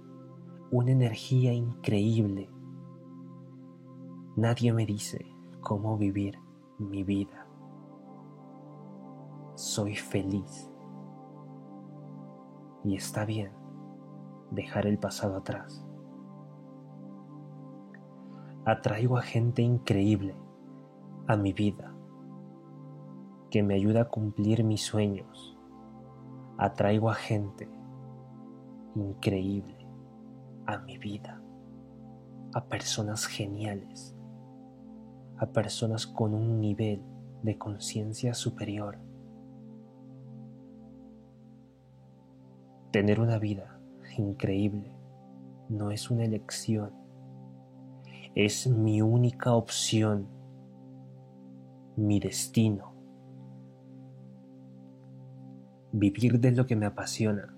[0.72, 2.50] una energía increíble.
[4.36, 5.24] Nadie me dice
[5.62, 6.40] cómo vivir
[6.80, 7.46] mi vida.
[9.54, 10.73] Soy feliz.
[12.84, 13.52] Y está bien
[14.52, 15.86] dejar el pasado atrás
[18.66, 20.36] atraigo a gente increíble
[21.28, 21.94] a mi vida,
[23.50, 25.58] que me ayuda a cumplir mis sueños.
[26.58, 27.70] Atraigo a gente
[28.96, 29.86] increíble
[30.66, 31.42] a mi vida,
[32.54, 34.16] a personas geniales,
[35.38, 37.04] a personas con un nivel
[37.42, 38.98] de conciencia superior.
[42.94, 43.78] Tener una vida
[44.18, 44.96] increíble
[45.68, 47.04] no es una elección
[48.36, 50.28] es mi única opción,
[51.96, 52.94] mi destino.
[55.92, 57.56] Vivir de lo que me apasiona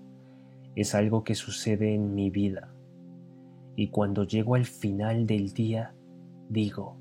[0.74, 2.74] es algo que sucede en mi vida
[3.74, 5.94] y cuando llego al final del día
[6.50, 6.98] digo,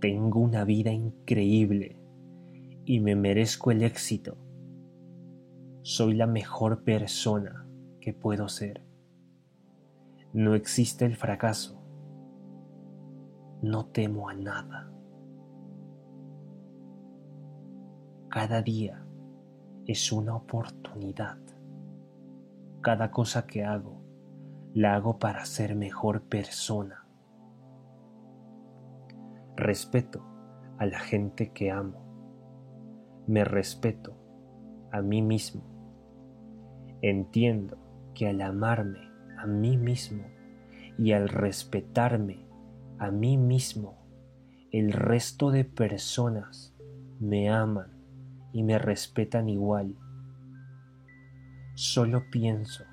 [0.00, 1.96] tengo una vida increíble
[2.86, 4.38] y me merezco el éxito.
[5.82, 7.66] Soy la mejor persona
[8.00, 8.82] que puedo ser.
[10.32, 11.82] No existe el fracaso
[13.62, 14.90] no temo a nada.
[18.28, 19.06] Cada día
[19.86, 21.38] es una oportunidad.
[22.80, 24.02] Cada cosa que hago,
[24.74, 27.06] la hago para ser mejor persona.
[29.54, 30.24] Respeto
[30.78, 33.22] a la gente que amo.
[33.28, 34.16] Me respeto
[34.90, 35.71] a mí mismo.
[37.02, 37.78] Entiendo
[38.14, 40.24] que al amarme a mí mismo
[40.96, 42.46] y al respetarme
[43.00, 43.98] a mí mismo,
[44.70, 46.72] el resto de personas
[47.18, 47.90] me aman
[48.52, 49.96] y me respetan igual.
[51.74, 52.84] Solo pienso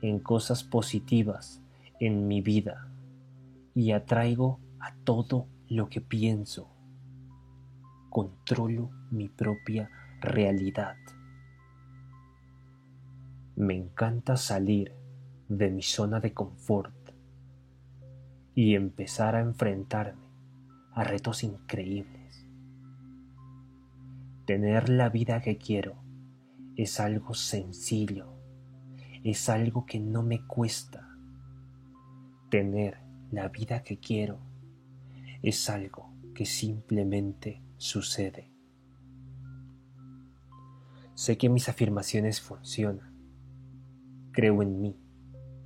[0.00, 1.62] en cosas positivas
[2.00, 2.88] en mi vida
[3.74, 6.74] y atraigo a todo lo que pienso.
[8.08, 9.90] Controlo mi propia
[10.22, 10.96] realidad.
[13.60, 14.94] Me encanta salir
[15.50, 17.10] de mi zona de confort
[18.54, 20.22] y empezar a enfrentarme
[20.94, 22.46] a retos increíbles.
[24.46, 25.96] Tener la vida que quiero
[26.74, 28.32] es algo sencillo,
[29.24, 31.06] es algo que no me cuesta.
[32.48, 32.96] Tener
[33.30, 34.38] la vida que quiero
[35.42, 38.50] es algo que simplemente sucede.
[41.14, 43.09] Sé que mis afirmaciones funcionan.
[44.32, 44.96] Creo en mí.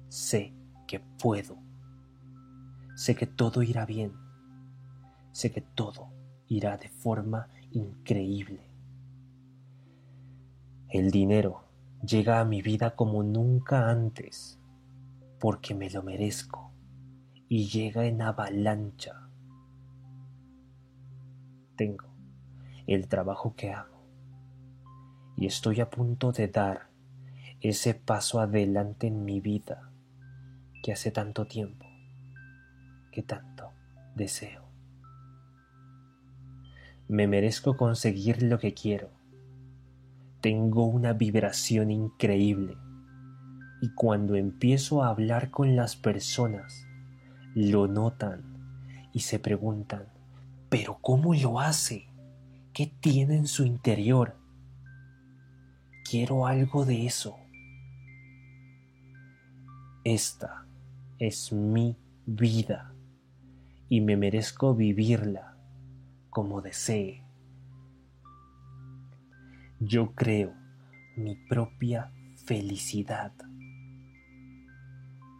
[0.08, 0.54] Sé
[0.86, 1.56] que puedo.
[2.94, 4.12] Sé que todo irá bien.
[5.32, 6.12] Sé que todo
[6.46, 8.70] irá de forma increíble.
[10.88, 11.64] El dinero
[12.06, 14.60] llega a mi vida como nunca antes,
[15.40, 16.70] porque me lo merezco,
[17.48, 19.28] y llega en avalancha.
[21.76, 22.06] Tengo
[22.86, 24.06] el trabajo que hago,
[25.36, 26.93] y estoy a punto de dar
[27.64, 29.90] ese paso adelante en mi vida
[30.82, 31.86] que hace tanto tiempo
[33.10, 33.70] que tanto
[34.14, 34.64] deseo.
[37.08, 39.08] Me merezco conseguir lo que quiero.
[40.42, 42.76] Tengo una vibración increíble
[43.80, 46.86] y cuando empiezo a hablar con las personas,
[47.54, 48.42] lo notan
[49.12, 50.06] y se preguntan,
[50.68, 52.08] ¿pero cómo lo hace?
[52.74, 54.36] ¿Qué tiene en su interior?
[56.04, 57.38] Quiero algo de eso.
[60.04, 60.66] Esta
[61.18, 61.96] es mi
[62.26, 62.92] vida
[63.88, 65.56] y me merezco vivirla
[66.28, 67.24] como desee.
[69.80, 70.52] Yo creo
[71.16, 72.12] mi propia
[72.44, 73.32] felicidad.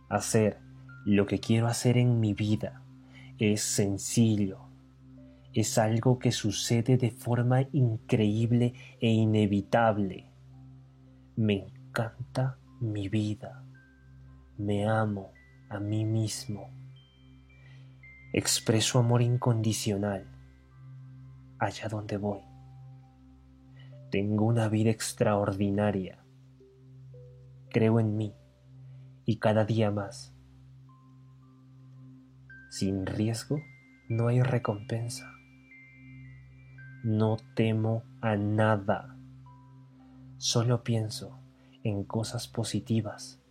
[0.08, 0.60] Hacer
[1.04, 2.82] lo que quiero hacer en mi vida
[3.36, 4.60] es sencillo.
[5.52, 10.30] Es algo que sucede de forma increíble e inevitable.
[11.36, 13.63] Me encanta mi vida.
[14.56, 15.32] Me amo
[15.68, 16.70] a mí mismo.
[18.32, 20.28] Expreso amor incondicional
[21.58, 22.38] allá donde voy.
[24.12, 26.24] Tengo una vida extraordinaria.
[27.68, 28.32] Creo en mí
[29.24, 30.32] y cada día más.
[32.70, 33.58] Sin riesgo
[34.08, 35.32] no hay recompensa.
[37.02, 39.16] No temo a nada.
[40.36, 41.40] Solo pienso
[41.82, 43.43] en cosas positivas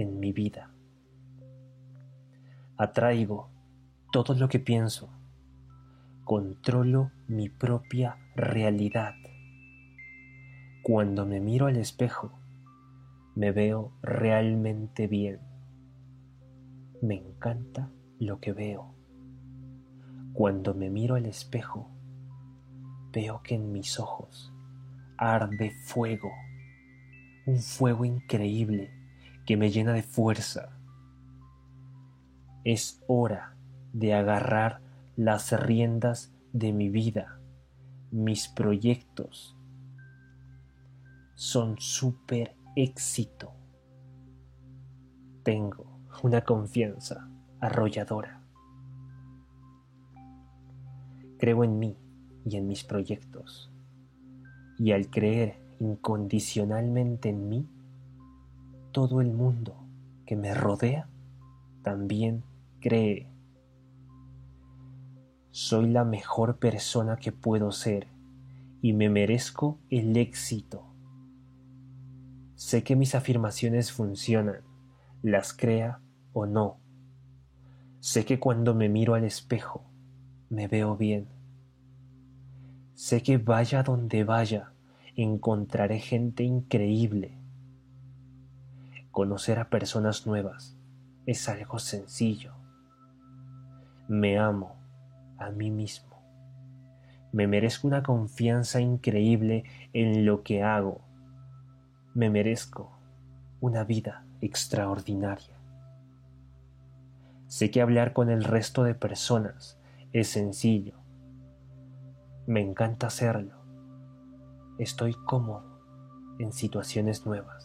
[0.00, 0.70] en mi vida.
[2.76, 3.50] Atraigo
[4.10, 5.10] todo lo que pienso.
[6.24, 9.14] Controlo mi propia realidad.
[10.82, 12.32] Cuando me miro al espejo,
[13.34, 15.40] me veo realmente bien.
[17.02, 18.94] Me encanta lo que veo.
[20.32, 21.90] Cuando me miro al espejo,
[23.12, 24.52] veo que en mis ojos
[25.18, 26.32] arde fuego,
[27.44, 28.99] un fuego increíble
[29.50, 30.78] que me llena de fuerza.
[32.62, 33.56] Es hora
[33.92, 34.80] de agarrar
[35.16, 37.40] las riendas de mi vida,
[38.12, 39.56] mis proyectos,
[41.34, 43.52] son súper éxito.
[45.42, 47.28] Tengo una confianza
[47.58, 48.44] arrolladora.
[51.40, 51.96] Creo en mí
[52.44, 53.68] y en mis proyectos.
[54.78, 57.68] Y al creer incondicionalmente en mí,
[58.92, 59.74] todo el mundo
[60.26, 61.08] que me rodea
[61.82, 62.44] también
[62.80, 63.28] cree.
[65.50, 68.08] Soy la mejor persona que puedo ser
[68.82, 70.90] y me merezco el éxito
[72.60, 74.60] Sé que mis afirmaciones funcionan,
[75.22, 76.02] las crea
[76.34, 76.76] o no.
[78.00, 79.82] Sé que cuando me miro al espejo,
[80.50, 81.26] me veo bien.
[82.92, 84.74] Sé que vaya donde vaya,
[85.16, 87.39] encontraré gente increíble.
[89.10, 90.76] Conocer a personas nuevas
[91.26, 92.54] es algo sencillo.
[94.08, 94.76] Me amo
[95.38, 96.22] a mí mismo.
[97.32, 101.10] Me merezco una confianza increíble en lo que hago
[102.12, 102.90] me merezco
[103.60, 105.56] una vida extraordinaria.
[107.46, 109.78] Sé que hablar con el resto de personas
[110.12, 110.94] es sencillo.
[112.46, 113.54] Me encanta hacerlo.
[114.78, 115.80] Estoy cómodo
[116.40, 117.59] en situaciones nuevas.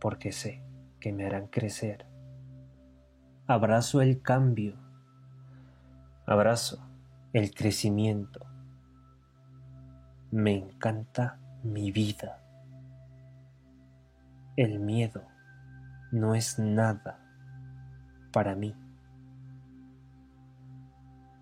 [0.00, 0.62] Porque sé
[0.98, 2.06] que me harán crecer.
[3.46, 4.74] Abrazo el cambio.
[6.26, 6.78] Abrazo
[7.32, 8.46] el crecimiento.
[10.30, 12.38] Me encanta mi vida.
[14.56, 15.22] El miedo
[16.12, 17.18] no es nada
[18.32, 18.74] para mí.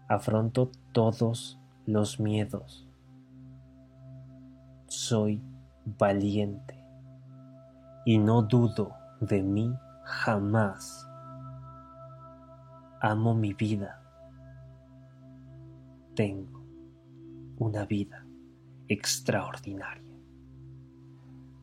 [0.08, 2.88] Afronto todos los miedos.
[4.86, 5.42] Soy
[5.84, 6.77] valiente
[8.08, 9.70] y no dudo de mí
[10.02, 11.06] jamás.
[13.02, 14.00] Amo mi vida.
[16.14, 16.64] Tengo
[17.58, 18.24] una vida
[18.88, 20.16] extraordinaria.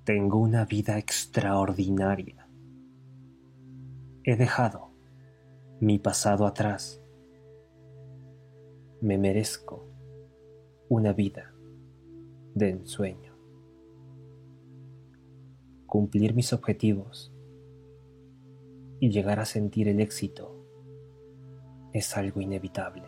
[0.03, 2.47] Tengo una vida extraordinaria.
[4.23, 4.91] He dejado
[5.79, 7.01] mi pasado atrás.
[9.01, 9.83] Me merezco
[10.89, 11.51] una vida
[12.53, 13.24] de ensueño.
[15.95, 17.31] Cumplir mis objetivos
[18.99, 20.53] y llegar a sentir el éxito
[21.93, 23.05] es algo inevitable.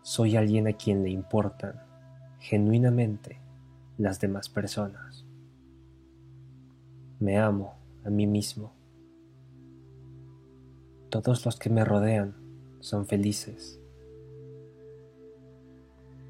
[0.00, 1.82] Soy alguien a quien le importan
[2.38, 3.42] genuinamente
[3.98, 5.26] las demás personas.
[7.20, 7.74] Me amo
[8.06, 8.72] a mí mismo.
[11.10, 12.34] Todos los que me rodean
[12.80, 13.82] son felices.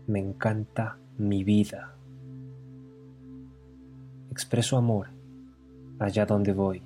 [0.08, 1.94] Me encanta mi vida.
[4.34, 5.10] Expreso amor
[6.00, 6.82] allá donde voy.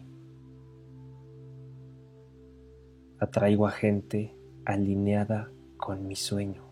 [3.19, 4.37] Atraigo a gente
[4.67, 6.63] alineada con mi sueño.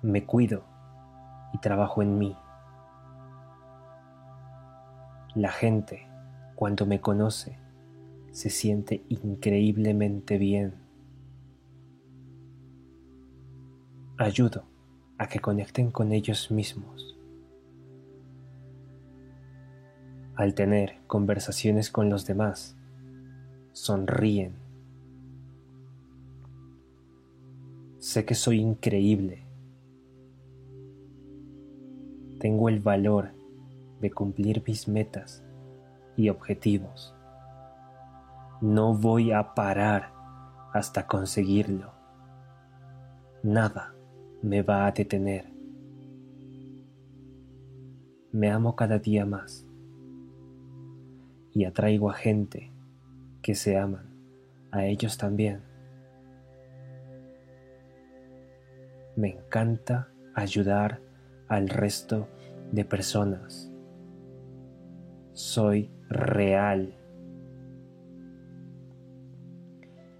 [0.00, 0.62] Me cuido
[1.54, 2.36] y trabajo en mí.
[5.34, 6.06] La gente
[6.54, 7.58] Cuando me conoce,
[8.30, 10.76] se siente increíblemente bien.
[14.18, 14.62] Ayudo
[15.18, 17.13] a que conecten con ellos mismos.
[20.36, 22.76] Al tener conversaciones con los demás,
[23.70, 24.56] sonríen.
[27.98, 29.46] Sé que soy increíble.
[32.40, 33.30] Tengo el valor
[34.00, 35.44] de cumplir mis metas
[36.16, 37.14] y objetivos.
[38.60, 40.12] No voy a parar
[40.72, 41.92] hasta conseguirlo.
[43.44, 43.94] Nada
[44.42, 45.46] me va a detener.
[48.32, 49.64] Me amo cada día más
[51.54, 52.72] y atraigo a gente
[53.40, 54.12] que se aman,
[54.72, 55.62] a ellos también.
[59.16, 61.00] Me encanta ayudar
[61.46, 62.26] al resto
[62.72, 63.70] de personas.
[65.32, 66.98] Soy real.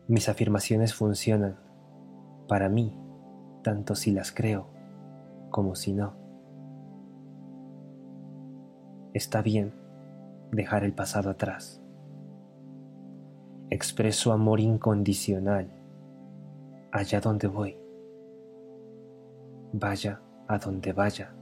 [0.06, 1.58] Mis afirmaciones funcionan
[2.46, 2.96] para mí,
[3.64, 4.68] tanto si las creo
[5.50, 6.14] como si no.
[9.14, 9.83] Está bien
[10.54, 11.84] dejar el pasado atrás
[13.74, 15.68] expreso amor incondicional
[16.92, 17.76] allá donde voy,
[19.72, 21.34] vaya a donde vaya.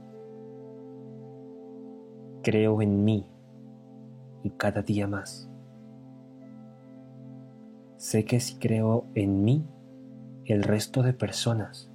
[2.41, 3.25] Creo en mí
[4.41, 5.47] y cada día más.
[7.97, 9.67] Sé que si creo en mí,
[10.45, 11.91] el resto de personas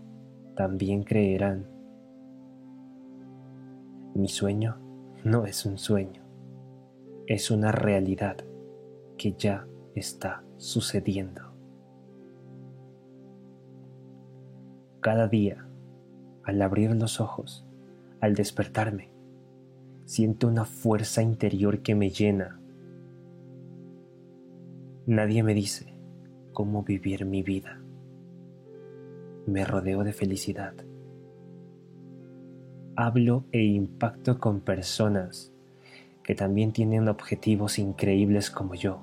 [0.55, 1.67] también creerán.
[4.15, 4.79] Mi sueño
[5.25, 6.23] no es un sueño,
[7.29, 8.39] es una realidad
[9.19, 11.43] que ya está sucediendo.
[15.01, 15.69] Cada día,
[16.43, 17.67] al abrir los ojos,
[18.21, 19.11] al despertarme,
[20.07, 22.59] siento una fuerza interior que me llena.
[25.05, 25.93] Nadie me dice
[26.55, 27.79] cómo vivir mi vida.
[29.47, 30.73] Me rodeo de felicidad.
[32.97, 35.53] Hablo e impacto con personas
[36.29, 38.99] que también tienen objetivos increíbles como yo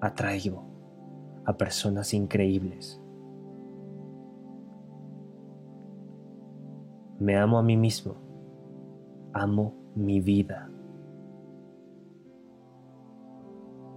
[0.00, 0.64] atraigo
[1.44, 2.98] a personas increíbles.
[7.18, 8.14] Me amo a mí mismo,
[9.34, 10.70] amo mi vida.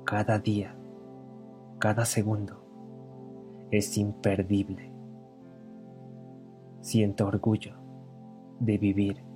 [0.03, 0.75] Cada día,
[1.79, 2.61] cada segundo
[3.71, 4.91] es imperdible.
[6.81, 7.73] Siento orgullo
[8.59, 9.34] de vivir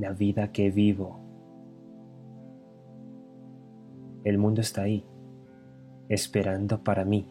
[0.00, 1.20] la vida que vivo.
[4.24, 5.06] El mundo está ahí
[6.08, 7.28] esperando para mí.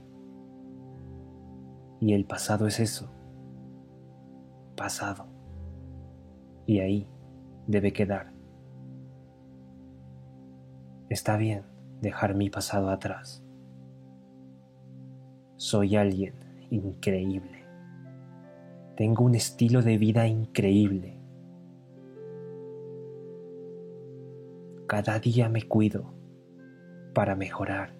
[1.99, 3.11] Y el pasado es eso,
[4.77, 5.25] pasado.
[6.67, 7.07] Y ahí
[7.65, 8.31] debe quedar.
[11.09, 11.63] Está bien
[12.01, 13.43] dejar mi pasado atrás.
[15.55, 16.35] Soy alguien
[16.69, 17.65] increíble.
[18.95, 21.18] Tengo un estilo de vida increíble.
[24.89, 26.15] Cada día me cuido
[27.13, 27.99] para mejorar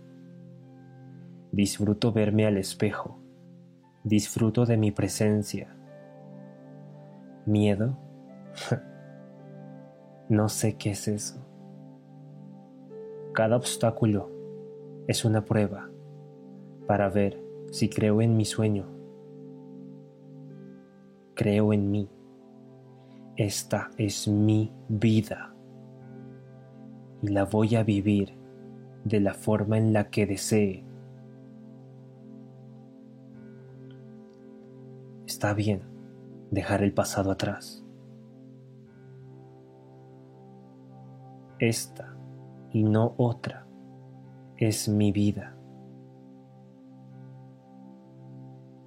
[1.51, 3.19] Disfruto verme al espejo.
[4.03, 5.75] Disfruto de mi presencia.
[7.45, 7.95] ¿Miedo?
[10.29, 11.45] no sé qué es eso.
[13.33, 14.31] Cada obstáculo
[15.07, 15.91] es una prueba
[16.87, 17.39] para ver
[17.71, 18.87] si creo en mi sueño.
[21.35, 22.09] Creo en mí.
[23.35, 25.55] Esta es mi vida
[27.21, 28.33] y la voy a vivir
[29.03, 30.83] de la forma en la que desee.
[35.25, 35.83] Está bien
[36.51, 37.85] dejar el pasado atrás.
[41.59, 42.15] Esta
[42.71, 43.67] y no otra
[44.57, 45.55] es mi vida.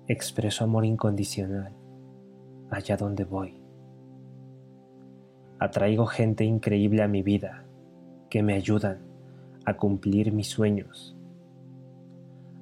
[0.09, 1.75] Expreso amor incondicional
[2.71, 3.63] allá donde voy.
[5.59, 7.62] Atraigo gente increíble a mi vida
[8.33, 8.97] que me ayudan
[9.67, 11.15] a cumplir mis sueños.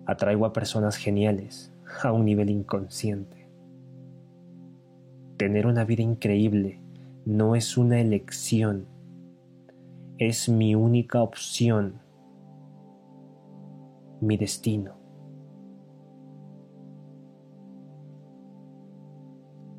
[0.04, 3.48] Atraigo a personas geniales a un nivel inconsciente.
[5.36, 6.80] Tener una vida increíble
[7.24, 8.86] no es una elección,
[10.18, 12.00] es mi única opción,
[14.20, 14.94] mi destino.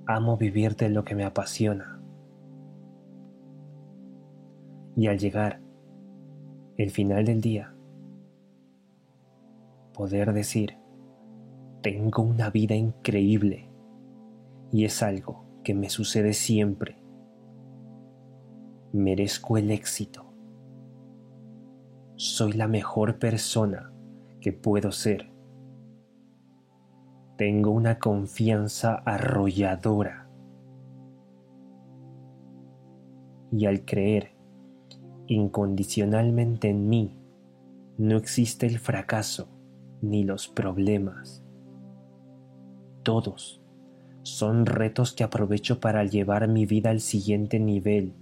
[0.06, 2.02] Amo vivir de lo que me apasiona.
[4.96, 5.61] Y al llegar
[6.82, 7.76] el final del día,
[9.94, 10.78] poder decir,
[11.84, 13.70] tengo una vida increíble
[14.72, 16.98] y es algo que me sucede siempre.
[18.94, 20.26] Merezco el éxito.
[22.16, 23.94] soy la mejor persona
[24.40, 25.32] que puedo ser.
[27.38, 30.30] Tengo una confianza arrolladora.
[33.52, 34.31] Y al creer
[35.34, 37.16] incondicionalmente en mí,
[37.98, 39.48] no existe el fracaso
[40.02, 41.42] ni los problemas.
[43.04, 43.64] Todos
[44.24, 48.14] son retos que aprovecho para llevar mi vida al siguiente nivel.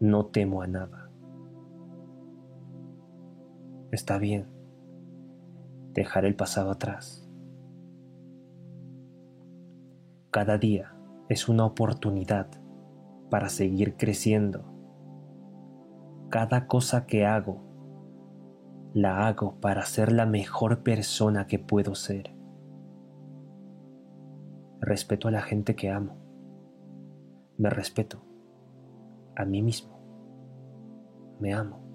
[0.00, 1.10] No temo a nada.
[3.90, 4.46] Está bien
[5.92, 7.28] dejar el pasado atrás.
[10.30, 10.94] Cada día
[11.28, 12.48] es una oportunidad
[13.30, 14.75] para seguir creciendo.
[16.28, 17.62] Cada cosa que hago,
[18.94, 22.34] la hago para ser la mejor persona que puedo ser.
[24.80, 26.16] Respeto a la gente que amo.
[27.58, 28.22] Me respeto
[29.34, 29.98] a mí mismo.
[31.40, 31.86] Me amo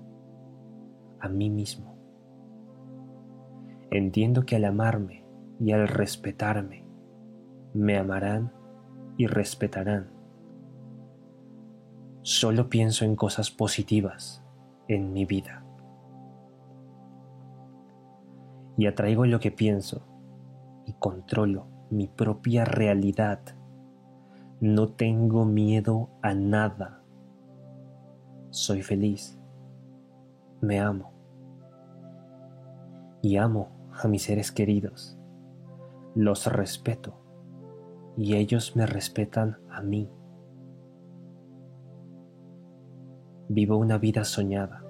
[1.22, 1.96] a mí mismo.
[3.92, 5.24] Entiendo que al amarme
[5.60, 6.84] y al respetarme,
[7.74, 8.52] me amarán
[9.18, 10.10] y respetarán.
[12.24, 14.44] Solo pienso en cosas positivas
[14.88, 15.64] en mi vida.
[18.78, 20.06] Y atraigo lo que pienso
[20.86, 23.40] y controlo mi propia realidad.
[24.60, 27.02] No tengo miedo a nada.
[28.52, 29.40] Soy feliz.
[30.62, 31.12] Me amo.
[33.24, 35.18] Y amo a mis seres queridos.
[36.14, 37.16] Los respeto
[38.16, 40.10] y ellos me respetan a mí.
[43.54, 44.82] Vivo una vida soñada,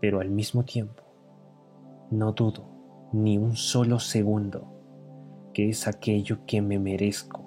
[0.00, 1.02] pero al mismo tiempo
[2.10, 2.64] no dudo
[3.12, 4.72] ni un solo segundo
[5.52, 7.42] que es aquello que me merezco.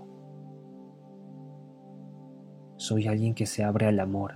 [2.76, 4.36] Soy alguien que se abre al amor,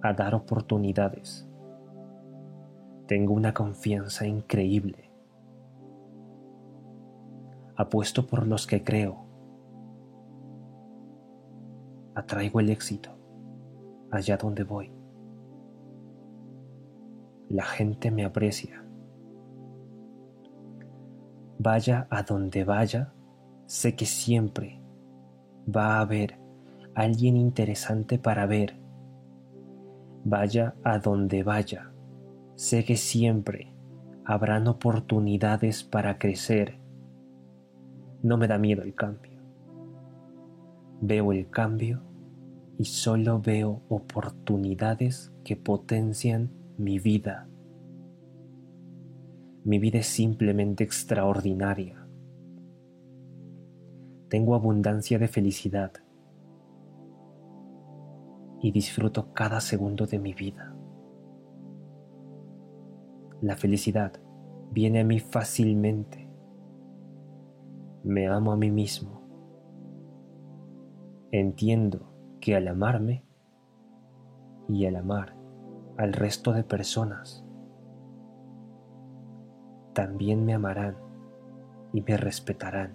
[0.00, 1.50] a dar oportunidades.
[3.08, 5.10] Tengo una confianza increíble
[7.74, 9.26] apuesto por los que creo.
[12.14, 13.15] Atraigo el éxito
[14.10, 14.92] allá donde voy.
[17.48, 18.84] La gente me aprecia.
[21.58, 23.12] Vaya a donde vaya,
[23.66, 24.80] sé que siempre
[25.68, 26.38] va a haber
[26.94, 28.78] alguien interesante para ver.
[30.24, 31.92] Vaya a donde vaya,
[32.56, 33.72] sé que siempre
[34.24, 36.86] habrán oportunidades para crecer
[38.26, 39.40] no me da miedo el cambio.
[41.00, 42.02] Veo el cambio
[42.78, 47.48] y solo veo oportunidades que potencian mi vida.
[49.64, 52.06] Mi vida es simplemente extraordinaria.
[54.28, 55.92] Tengo abundancia de felicidad
[58.60, 60.74] y disfruto cada segundo de mi vida.
[63.40, 64.12] La felicidad
[64.72, 66.26] viene a mí fácilmente
[68.06, 69.20] me amo a mí mismo.
[71.32, 72.15] Entiendo
[72.46, 73.24] que al amarme
[74.68, 75.34] y al amar
[75.98, 77.44] al resto de personas,
[79.94, 80.96] también me amarán
[81.92, 82.94] y me respetarán.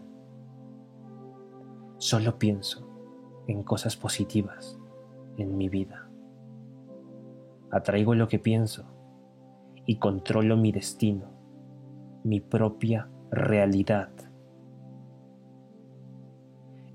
[1.98, 2.88] Solo pienso
[3.46, 4.80] en cosas positivas
[5.36, 6.10] en mi vida.
[7.72, 8.86] Atraigo lo que pienso
[9.86, 11.26] y controlo mi destino,
[12.24, 14.12] mi propia realidad.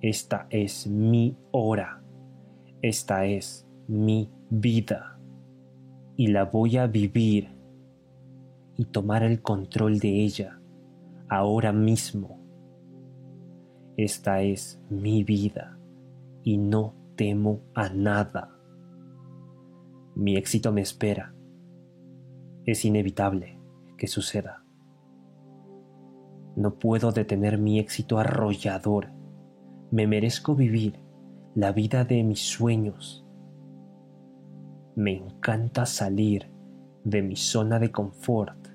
[0.00, 2.00] Esta es mi hora.
[2.82, 5.18] Esta es mi vida.
[6.16, 7.48] Y la voy a vivir
[8.76, 10.60] y tomar el control de ella
[11.28, 12.38] ahora mismo.
[13.96, 15.78] Esta es mi vida
[16.42, 18.58] y no temo a nada.
[20.14, 21.34] Mi éxito me espera.
[22.64, 23.58] Es inevitable
[23.96, 24.64] que suceda.
[26.56, 29.16] No puedo detener mi éxito arrollador
[29.90, 30.98] me merezco vivir
[31.56, 33.24] la vida de mis sueños.
[34.94, 36.50] Me encanta salir
[37.02, 38.68] de mi zona de confort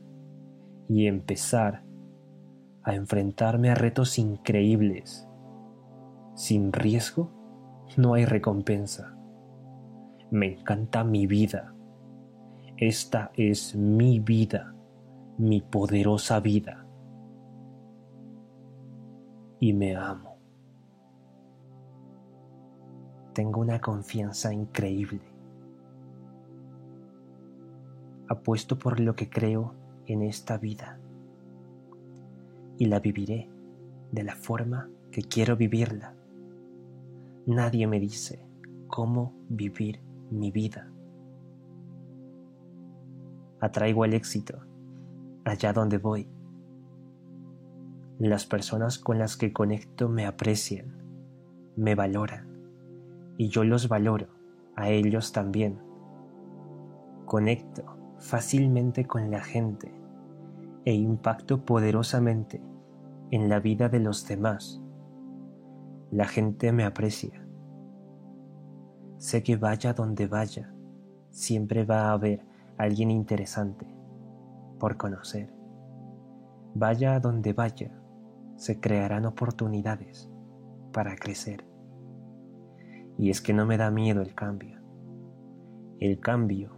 [0.89, 1.84] y empezar
[2.82, 5.29] a enfrentarme a retos increíbles.
[6.34, 7.29] Sin riesgo
[7.97, 9.15] no hay recompensa.
[10.32, 11.75] Me encanta mi vida.
[12.77, 14.73] Esta es mi vida,
[15.38, 16.88] mi poderosa vida.
[19.59, 20.30] Y me amo
[23.34, 25.21] tengo una confianza increíble.
[28.27, 29.73] Apuesto por lo que creo
[30.05, 30.99] en esta vida
[32.77, 33.49] y la viviré
[34.11, 36.13] de la forma que quiero vivirla.
[37.45, 38.45] Nadie me dice
[38.88, 40.89] cómo vivir mi vida.
[43.59, 44.59] Atraigo el éxito
[45.45, 46.27] allá donde voy.
[48.19, 50.93] Las personas con las que conecto me aprecian,
[51.75, 52.50] me valoran
[53.41, 54.27] y yo los valoro
[54.75, 55.79] a ellos también.
[57.25, 57.81] Conecto
[58.19, 59.91] fácilmente con la gente
[60.85, 62.61] e impacto poderosamente
[63.31, 64.79] en la vida de los demás.
[66.11, 67.43] La gente me aprecia.
[69.17, 70.71] Sé que vaya donde vaya,
[71.31, 72.45] siempre va a haber
[72.77, 73.87] alguien interesante
[74.79, 75.51] por conocer.
[76.75, 77.91] Vaya donde vaya,
[78.55, 80.29] se crearán oportunidades
[80.91, 81.70] para crecer.
[83.18, 84.80] Y es que no me da miedo el cambio.
[85.99, 86.72] El cambio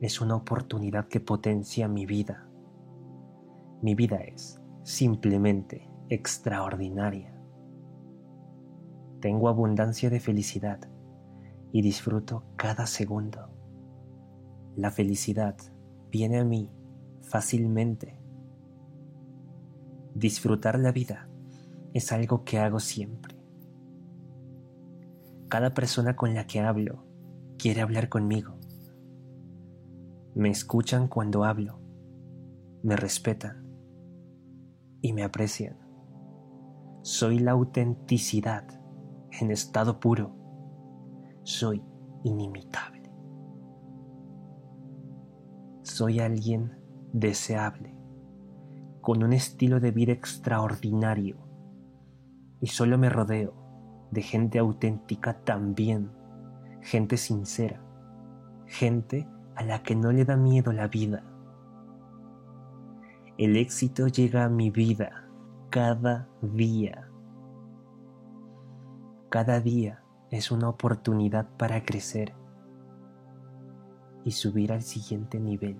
[0.00, 2.48] es una oportunidad que potencia mi vida.
[3.82, 7.34] Mi vida es simplemente extraordinaria.
[9.20, 10.80] Tengo abundancia de felicidad
[11.70, 13.48] y disfruto cada segundo.
[14.76, 15.56] La felicidad
[16.10, 16.70] viene a mí
[17.22, 18.18] fácilmente.
[20.14, 21.28] Disfrutar la vida
[21.94, 23.31] es algo que hago siempre.
[25.52, 27.04] Cada persona con la que hablo
[27.58, 28.58] quiere hablar conmigo.
[30.34, 31.78] Me escuchan cuando hablo,
[32.82, 33.68] me respetan
[35.02, 35.76] y me aprecian.
[37.02, 38.66] Soy la autenticidad
[39.42, 40.34] en estado puro.
[41.42, 41.84] Soy
[42.24, 43.12] inimitable.
[45.82, 46.78] Soy alguien
[47.12, 47.94] deseable,
[49.02, 51.46] con un estilo de vida extraordinario,
[52.58, 53.61] y solo me rodeo
[54.12, 56.10] de gente auténtica también,
[56.82, 57.80] gente sincera,
[58.66, 61.24] gente a la que no le da miedo la vida.
[63.38, 65.26] El éxito llega a mi vida
[65.70, 67.08] cada día.
[69.30, 72.34] Cada día es una oportunidad para crecer
[74.24, 75.78] y subir al siguiente nivel.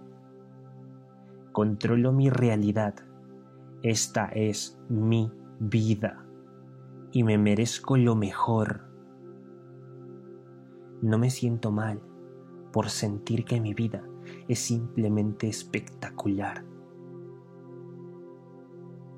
[1.53, 2.95] Controlo mi realidad.
[3.83, 5.31] Esta es mi
[5.61, 6.32] vida
[7.13, 8.89] y me merezco lo mejor.
[11.03, 12.01] No me siento mal
[12.73, 14.03] por sentir que mi vida
[14.49, 16.65] es simplemente espectacular.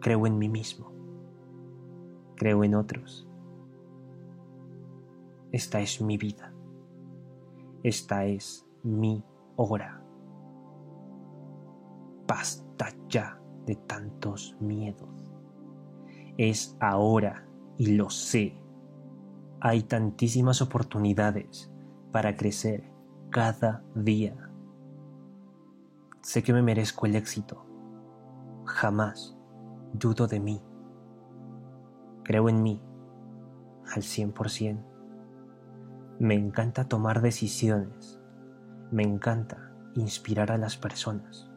[0.01, 0.93] Creo en mí mismo.
[2.37, 3.29] Creo en otros.
[5.53, 6.53] Esta es mi vida.
[7.85, 9.23] Esta es mi
[9.55, 10.03] hora.
[12.27, 15.33] Basta ya de tantos miedos.
[16.37, 17.47] Es ahora
[17.77, 18.55] y lo sé.
[19.61, 21.73] Hay tantísimas oportunidades
[22.13, 22.85] para crecer
[23.31, 24.37] cada día.
[26.23, 27.65] Sé que me merezco el éxito.
[28.65, 29.37] Jamás
[29.93, 30.63] dudo de mí.
[32.23, 32.83] Creo en mí
[33.95, 34.83] al 100%.
[36.19, 38.21] Me encanta tomar decisiones.
[38.91, 41.51] Me encanta inspirar a las personas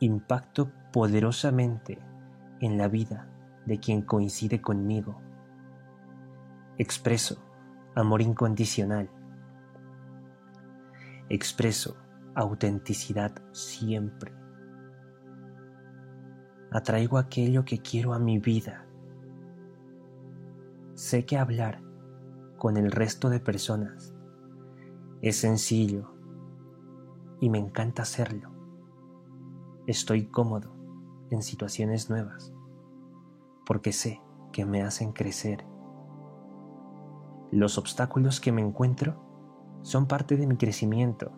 [0.00, 1.98] impacto poderosamente
[2.60, 3.29] en la vida
[3.70, 5.22] de quien coincide conmigo.
[6.76, 7.40] Expreso
[7.94, 9.08] amor incondicional.
[11.28, 11.96] Expreso
[12.34, 14.32] autenticidad siempre.
[16.72, 18.86] Atraigo aquello que quiero a mi vida.
[20.94, 21.80] Sé que hablar
[22.58, 24.12] con el resto de personas
[25.22, 26.12] es sencillo
[27.40, 28.50] y me encanta hacerlo.
[29.86, 30.74] Estoy cómodo
[31.30, 32.52] en situaciones nuevas
[33.70, 35.64] porque sé que me hacen crecer.
[37.52, 41.30] Los obstáculos que me encuentro son parte de mi crecimiento.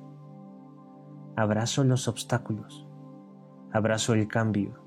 [1.37, 2.89] Abrazo los obstáculos,
[3.71, 4.83] abrazo el cambio,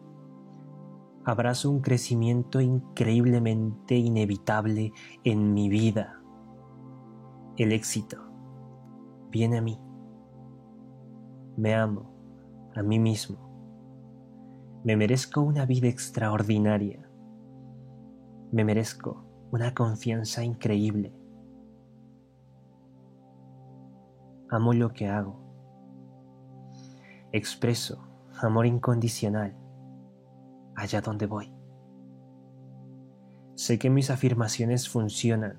[1.24, 4.92] abrazo un crecimiento increíblemente inevitable
[5.24, 6.20] en mi vida.
[7.58, 8.18] El éxito
[9.30, 9.80] viene a mí.
[11.58, 12.12] Me amo
[12.76, 14.82] a mí mismo.
[14.84, 17.05] Me merezco una vida extraordinaria.
[18.52, 21.14] Me merezco una confianza increíble.
[24.50, 25.40] Amo lo que hago.
[27.32, 28.02] Expreso
[28.42, 29.56] amor incondicional
[30.76, 31.52] allá donde voy.
[33.56, 35.58] Sé que mis afirmaciones funcionan,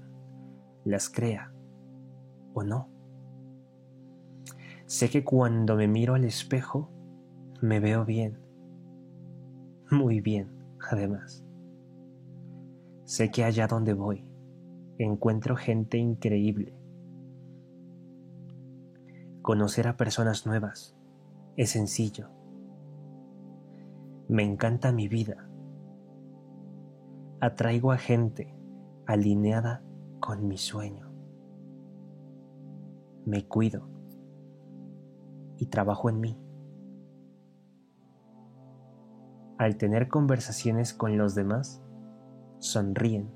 [0.85, 1.53] las crea
[2.53, 2.89] o no.
[4.85, 6.91] Sé que cuando me miro al espejo,
[7.61, 8.39] me veo bien.
[9.91, 10.51] Muy bien,
[10.91, 11.46] además.
[13.07, 14.25] Sé que allá donde voy,
[14.99, 16.77] encuentro gente increíble.
[19.43, 20.99] Conocer a personas nuevas
[21.57, 22.31] es sencillo.
[24.29, 25.49] Me encanta mi vida.
[27.41, 28.53] Atraigo a gente
[29.07, 29.85] alineada
[30.19, 31.09] con mi sueño.
[33.25, 33.89] Me cuido.
[35.59, 36.39] y trabajo en mí.
[39.57, 41.86] Al tener conversaciones con los demás,
[42.67, 43.31] sonríen.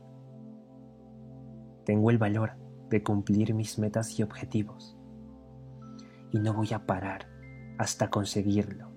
[1.84, 2.52] Tengo el valor
[2.88, 4.96] de cumplir mis metas y objetivos.
[6.32, 7.28] Y no voy a parar
[7.78, 8.90] hasta conseguirlo.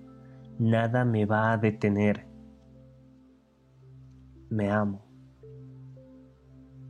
[0.58, 2.28] Nada me va a detener.
[4.50, 5.04] Me amo.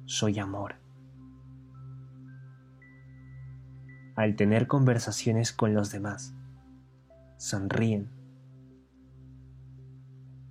[0.06, 0.76] Soy amor.
[4.16, 6.34] Al tener conversaciones con los demás,
[7.36, 8.10] sonríen.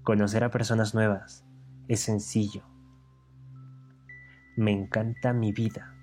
[0.04, 1.46] Conocer a personas nuevas
[1.88, 2.73] es sencillo.
[4.56, 5.96] Me encanta mi vida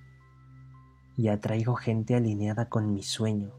[1.16, 3.52] y atraigo gente alineada con mi sueño.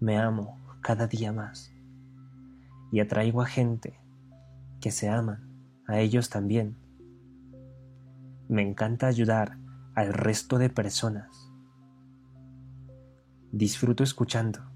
[0.00, 1.72] Me amo cada día más
[2.90, 4.00] y atraigo a gente
[4.80, 5.54] que se aman
[5.86, 6.76] a ellos también.
[8.48, 9.56] Me encanta ayudar
[9.94, 11.52] al resto de personas.
[13.52, 14.68] Disfruto escuchando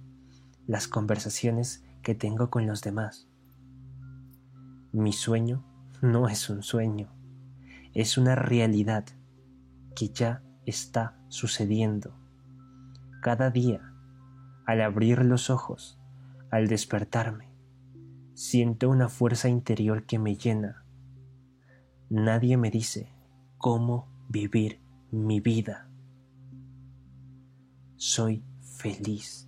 [0.68, 3.28] las conversaciones que tengo con los demás.
[4.98, 5.62] Mi sueño
[6.00, 7.12] no es un sueño,
[7.92, 9.04] es una realidad
[9.94, 12.14] que ya está sucediendo.
[13.20, 13.92] Cada día,
[14.64, 16.00] al abrir los ojos,
[16.50, 17.50] al despertarme,
[18.32, 20.86] siento una fuerza interior que me llena.
[22.08, 23.12] Nadie me dice
[23.58, 24.80] cómo vivir
[25.10, 25.90] mi vida.
[27.96, 29.46] Soy feliz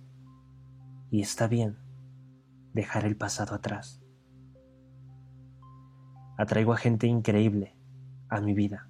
[1.09, 1.79] y está bien
[2.75, 3.98] dejar el pasado atrás
[6.39, 7.75] atraigo a gente increíble
[8.29, 8.87] a mi vida,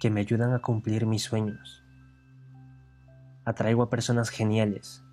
[0.00, 1.84] que me ayudan a cumplir mis sueños.
[3.44, 5.04] Atraigo a personas geniales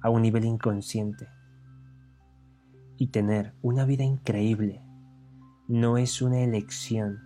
[0.00, 1.28] a un nivel inconsciente.
[2.96, 4.82] Y tener una vida increíble
[5.68, 7.18] no es una elección,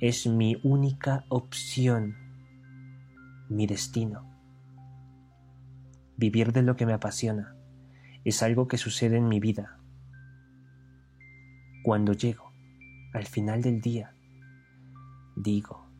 [0.00, 2.16] es mi única opción,
[3.48, 4.28] mi destino.
[6.16, 7.54] Vivir de lo que me apasiona
[8.24, 9.79] es algo que sucede en mi vida
[11.82, 12.52] cuando llego
[13.12, 14.14] al final del día,
[15.36, 15.90] digo,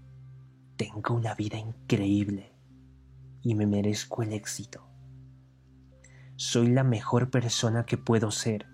[0.76, 2.52] tengo una vida increíble
[3.42, 4.86] y me merezco el éxito.
[6.36, 8.66] Soy la mejor persona que puedo ser.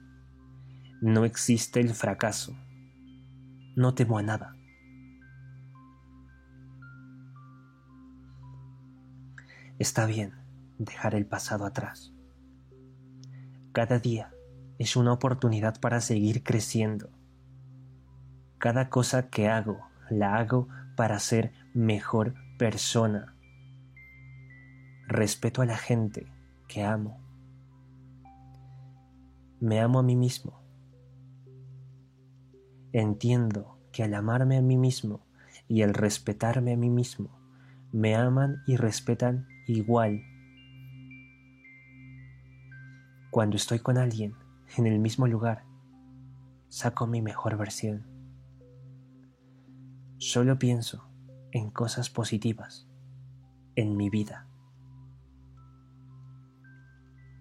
[1.01, 2.57] No existe el fracaso.
[3.75, 4.57] No temo a nada.
[9.79, 10.33] Está bien
[10.79, 12.15] dejar el pasado atrás.
[13.73, 14.33] Cada día
[14.79, 17.11] es una oportunidad para seguir creciendo.
[18.59, 23.35] Cada cosa que hago, la hago para ser mejor persona.
[25.09, 26.27] Respeto a la gente
[26.69, 27.21] que amo.
[29.61, 30.61] Me amo a mí mismo.
[32.93, 35.27] Entiendo que al amarme a mí mismo
[35.69, 37.31] y al respetarme a mí mismo,
[37.93, 40.23] me aman y respetan igual.
[43.31, 44.35] Cuando estoy con alguien,
[44.79, 45.65] en el mismo lugar,
[46.69, 48.07] saco mi mejor versión.
[50.19, 51.09] Solo pienso
[51.53, 52.89] en cosas positivas
[53.75, 54.47] en mi vida.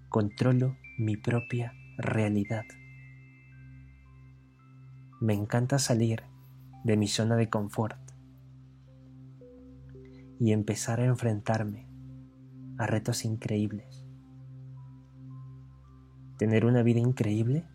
[0.09, 2.65] Controlo mi propia realidad.
[5.19, 6.23] Me encanta salir
[6.83, 7.99] de mi zona de confort
[10.39, 11.87] y empezar a enfrentarme
[12.77, 14.04] a retos increíbles.
[16.37, 17.65] Tener una vida increíble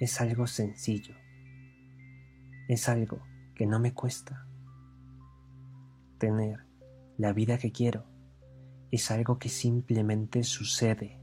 [0.00, 1.14] es algo sencillo.
[2.66, 3.22] Es algo
[3.54, 4.46] que no me cuesta.
[6.18, 6.64] Tener
[7.18, 8.06] la vida que quiero
[8.90, 11.20] es algo que simplemente sucede.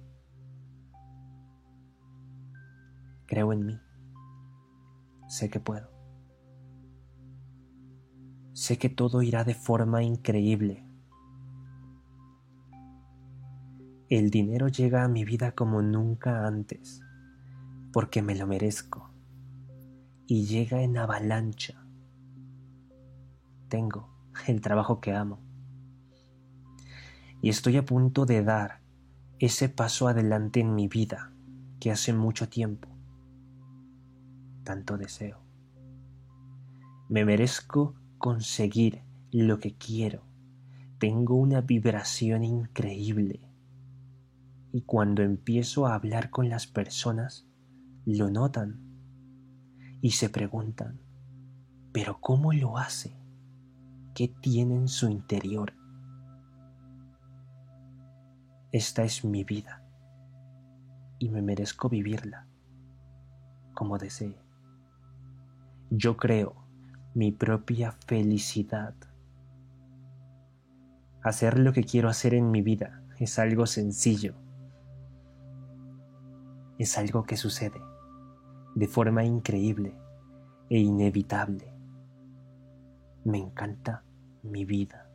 [3.26, 3.80] Creo en mí.
[5.28, 5.90] Sé que puedo.
[8.54, 10.85] Sé que todo irá de forma increíble.
[14.10, 17.02] El dinero llega a mi vida como nunca antes,
[17.92, 19.10] porque me lo merezco,
[20.28, 21.84] y llega en avalancha.
[23.68, 24.10] Tengo
[24.48, 25.40] el trabajo que amo,
[27.42, 28.82] y estoy a punto de dar
[29.40, 31.32] ese paso adelante en mi vida
[31.80, 32.96] que hace mucho tiempo
[34.66, 35.40] tanto deseo.
[37.08, 40.24] Me merezco conseguir lo que quiero.
[40.98, 43.45] Tengo una vibración increíble
[44.76, 47.48] y cuando empiezo a hablar con las personas,
[48.06, 48.78] lo notan
[50.02, 51.00] y se preguntan,
[51.94, 53.18] ¿pero cómo lo hace?
[54.14, 55.72] ¿Qué tiene en su interior?
[58.74, 59.82] Esta es mi vida
[61.20, 62.46] y me merezco vivirla
[63.74, 64.38] como desee.
[65.90, 66.54] Yo creo
[67.14, 68.94] mi propia felicidad.
[71.24, 74.36] Hacer lo que quiero hacer en mi vida es algo sencillo.
[76.78, 77.82] Es algo que sucede
[78.76, 79.96] de forma increíble
[80.70, 81.74] e inevitable.
[83.24, 84.04] Me encanta
[84.44, 85.10] mi vida.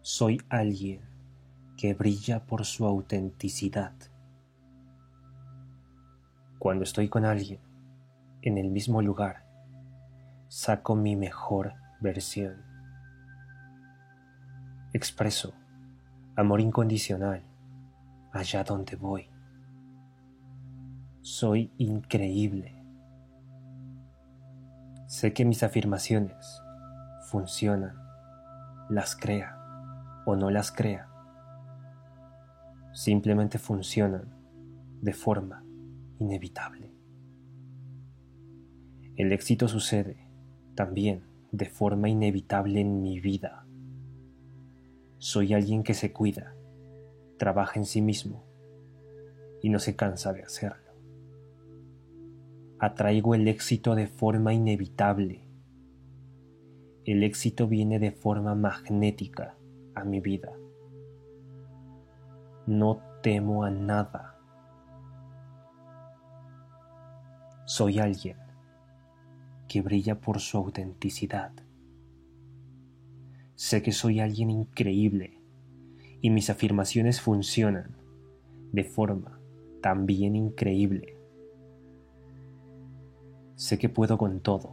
[0.00, 1.00] Soy alguien
[1.76, 3.94] que brilla por su autenticidad.
[6.58, 7.60] Cuando estoy con alguien
[8.42, 9.44] en el mismo lugar,
[10.48, 12.62] saco mi mejor versión.
[14.92, 15.52] Expreso
[16.36, 17.42] amor incondicional
[18.32, 19.28] allá donde voy.
[21.22, 22.82] Soy increíble.
[25.06, 26.62] Sé que mis afirmaciones
[27.28, 27.94] funcionan,
[28.88, 29.54] las crea
[30.24, 31.10] o no las crea.
[32.94, 34.34] Simplemente funcionan
[35.02, 35.62] de forma
[36.20, 36.90] inevitable.
[39.14, 40.26] El éxito sucede
[40.74, 43.66] también de forma inevitable en mi vida.
[45.18, 46.54] Soy alguien que se cuida,
[47.36, 48.46] trabaja en sí mismo
[49.60, 50.89] y no se cansa de hacerlo.
[52.82, 55.44] Atraigo el éxito de forma inevitable.
[57.04, 59.54] El éxito viene de forma magnética
[59.94, 60.56] a mi vida.
[62.66, 64.38] No temo a nada.
[67.66, 68.38] Soy alguien
[69.68, 71.52] que brilla por su autenticidad.
[73.56, 75.38] Sé que soy alguien increíble
[76.22, 77.94] y mis afirmaciones funcionan
[78.72, 79.38] de forma
[79.82, 81.19] también increíble.
[83.60, 84.70] Sé que puedo con todo.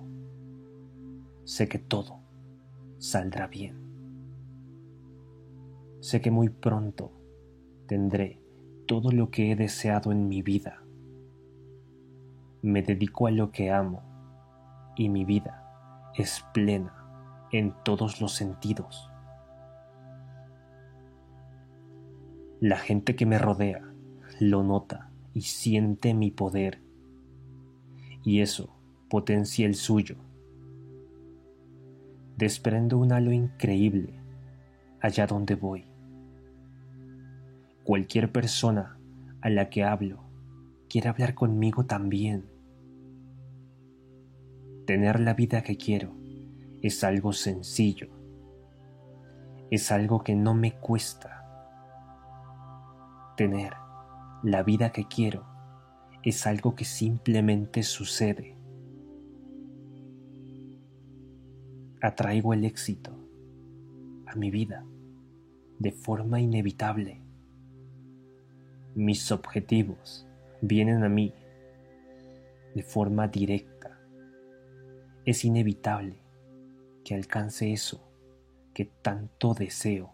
[1.44, 2.22] Sé que todo
[3.00, 3.76] saldrá bien.
[6.00, 7.12] Sé que muy pronto
[7.86, 8.42] tendré
[8.86, 10.86] todo lo que he deseado en mi vida.
[12.62, 14.04] Me dedico a lo que amo
[14.96, 16.96] y mi vida es plena
[17.52, 19.12] en todos los sentidos.
[22.62, 23.82] La gente que me rodea
[24.40, 26.82] lo nota y siente mi poder
[28.24, 28.77] y eso
[29.10, 30.16] potencia el suyo.
[32.36, 34.14] Desprendo un halo increíble
[35.02, 35.86] allá donde voy.
[37.84, 38.98] Cualquier persona
[39.42, 40.24] a la que hablo
[40.90, 42.58] quiere hablar conmigo también
[44.88, 46.14] Tener la vida que quiero
[46.82, 48.08] es algo sencillo.
[49.70, 51.44] Es algo que no me cuesta.
[53.36, 53.74] Tener
[54.44, 55.46] la vida que quiero
[56.24, 58.57] es algo que simplemente sucede.
[62.08, 63.12] Atraigo el éxito
[64.28, 64.86] a mi vida
[65.78, 67.22] de forma inevitable.
[68.96, 70.26] Mis objetivos
[70.62, 71.34] vienen a mí
[72.74, 74.00] de forma directa
[75.26, 76.22] es inevitable
[77.04, 78.10] que alcance eso
[78.74, 80.14] que tanto deseo.